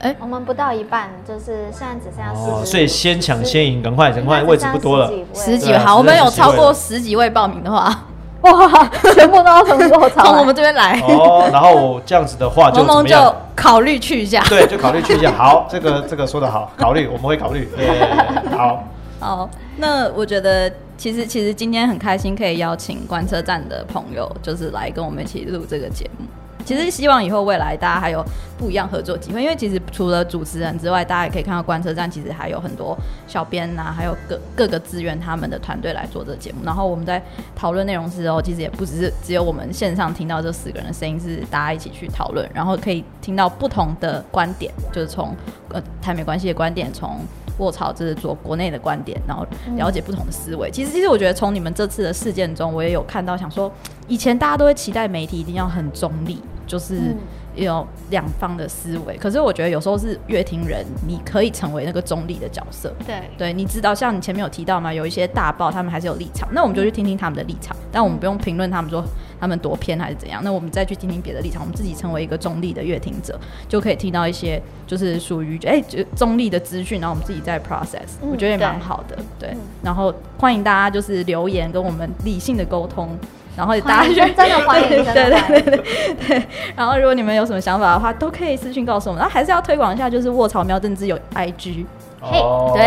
[0.05, 5.11] 哎我们不到一半，就是现在只剩下哦，四十，所以先抢先赢，赶快，赶快，位置不多了。
[5.33, 8.05] 十几位，好，我们有超过十几位报名的话，
[8.43, 10.29] 哇，全部都要从落槽来。
[10.29, 13.35] 从我们这边来，哦，然后这样子的话就萌萌就？
[13.57, 14.45] 考虑去一下。
[14.47, 15.33] 对，就考虑去一下。
[15.33, 17.67] 好，这个这个说的好，考虑我们会考虑。
[17.79, 18.07] 耶
[18.55, 18.85] 好，
[19.19, 19.49] 好，
[19.79, 26.27] 那我觉得其实其实今天很开心可以邀请观车站的朋友，就是来跟我们一起录这个节目。
[26.65, 28.25] 其实希望以后未来大家还有
[28.57, 32.97] 不一样合作机会，因为其实除了主持人之外，大家也可以看到观车站其实还有很多
[33.27, 36.59] 小编呐、还有各各个资源他们的团队来做这个节目。
[36.65, 37.23] 然后我们在
[37.55, 45.35] 讨论内容的时候，其实也不只是只有我们线上听到这四个人的声音，是大家一起去讨论，然后可以听到不同的观点，就是从
[45.71, 47.19] 呃台美关系的观点，从
[47.59, 49.47] 卧槽这是做国内的观点，然后
[49.77, 50.71] 了解不同的思维。
[50.71, 53.71] 其实，其实我觉得从你们这次的事件中，我也有看到，想说
[54.09, 57.17] 以前大家都会期待媒体一定要很中立，就是嗯
[57.55, 59.17] 有两方的思维。
[59.17, 62.93] 可是我觉得有时候是乐听人，你可以成为那个中立的角色。
[63.07, 69.05] 对，对，你知道，像你前面有提到嘛，有一些大报他们还是有立场，那我们就去听听他们的立场，但我们不用评论他们说
[69.39, 73.39] 他们多偏还是怎样，那我们再去听听别的立场，我们自己成为一个中立的乐听者，
[73.69, 79.51] 就可以听到一些就是属于哎、就中立的资讯，然后我们自己在 process，、嗯我觉得也蛮好的，对。
[79.51, 83.17] 嗯然后欢迎大家就是留言跟我们理性的沟通。
[83.57, 85.85] 然后大家 真的欢迎对真的对对对
[86.27, 86.43] 对。
[86.75, 89.21] 然后如果你们有什么想法的话，都可以私信告诉我们。
[89.21, 91.87] 然后还是要推广一下，就是卧槽喵政治有 IG，
[92.21, 92.43] 嘿，
[92.75, 92.83] 对，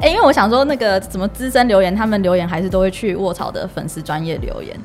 [0.00, 4.76] 哎，因为我想说那个什么资深留言，他们留言还是都会去卧槽的粉丝专业留言。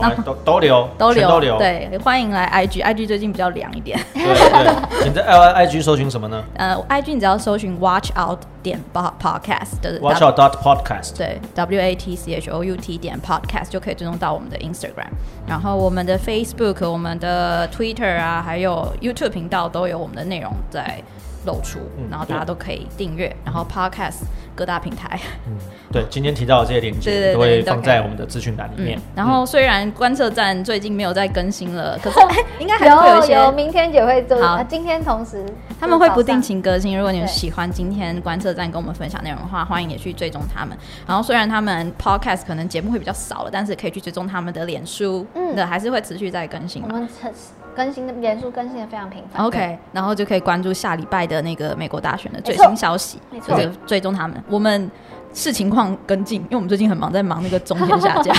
[0.00, 1.58] 那都都留，都留，都留。
[1.58, 3.98] 对，欢迎来 IG，IG 最近比较凉一点。
[4.14, 6.42] 对对，你在 I IG 搜寻什么呢？
[6.56, 12.62] 呃，IG 你只要搜寻 Watch Out 点 Podcast 的 Watch Out dot Podcast，对，W A T C H O
[12.64, 15.08] U T 点 Podcast 就可以追踪到我们的 Instagram，
[15.46, 21.00] 然后我们的 Facebook、我们的 Twitter 啊，还有 YouTube 频道都有我们的内容在。
[21.48, 21.78] 露出，
[22.10, 24.24] 然后大家都可以订阅，然后 Podcast
[24.54, 25.56] 各大平台，嗯，
[25.90, 29.00] 对，今天提到的这些链接都会放在我们的资讯栏里面。
[29.16, 32.18] 然后虽然观测站最近没有再更新了，可是
[32.58, 34.40] 应该还会有一些，明天也会做。
[34.42, 35.44] 好，今天同时
[35.80, 36.96] 他们会不定期更新。
[36.96, 40.76] 如果你们喜欢今天观测站跟我们分享内容的话，欢迎也去追踪他们。
[41.06, 46.82] 然后虽然他们 Podcast 可能节目会比较少了，但是可以去追踪他们的脸书，嗯，的还是会持续在更新。
[46.82, 47.08] 我们
[47.78, 53.56] 更新的连数更新的非常频繁，OK，然后就可以关注下礼拜的那个美国大选的最新消息，没错，
[53.86, 54.42] 追踪他们。
[54.50, 54.90] 我们。
[55.34, 58.32] 视情况跟进，因为我们最近很忙，在忙那个中天下架。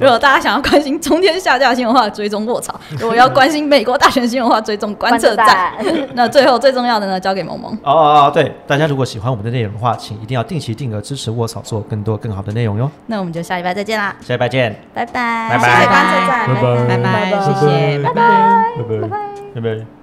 [0.00, 5.72] 如果大家想要关心中天下架新闻的话，追踪卧槽；如果要关心美国大选新闻的话，追踪观测站。
[6.14, 7.72] 那最后最重要的呢，交给萌萌。
[7.82, 12.90] 哦哦哦，对，大家如果喜欢我们的内容的话，请一定要定期定额支持卧槽，做更多更好的内容哟。
[13.06, 14.14] 那我们就下礼拜再见啦！
[14.20, 16.54] 下礼拜见，拜拜，拜拜，观测站，拜
[16.98, 19.18] 拜，拜拜，谢谢，拜拜，拜拜，
[19.54, 19.97] 拜拜。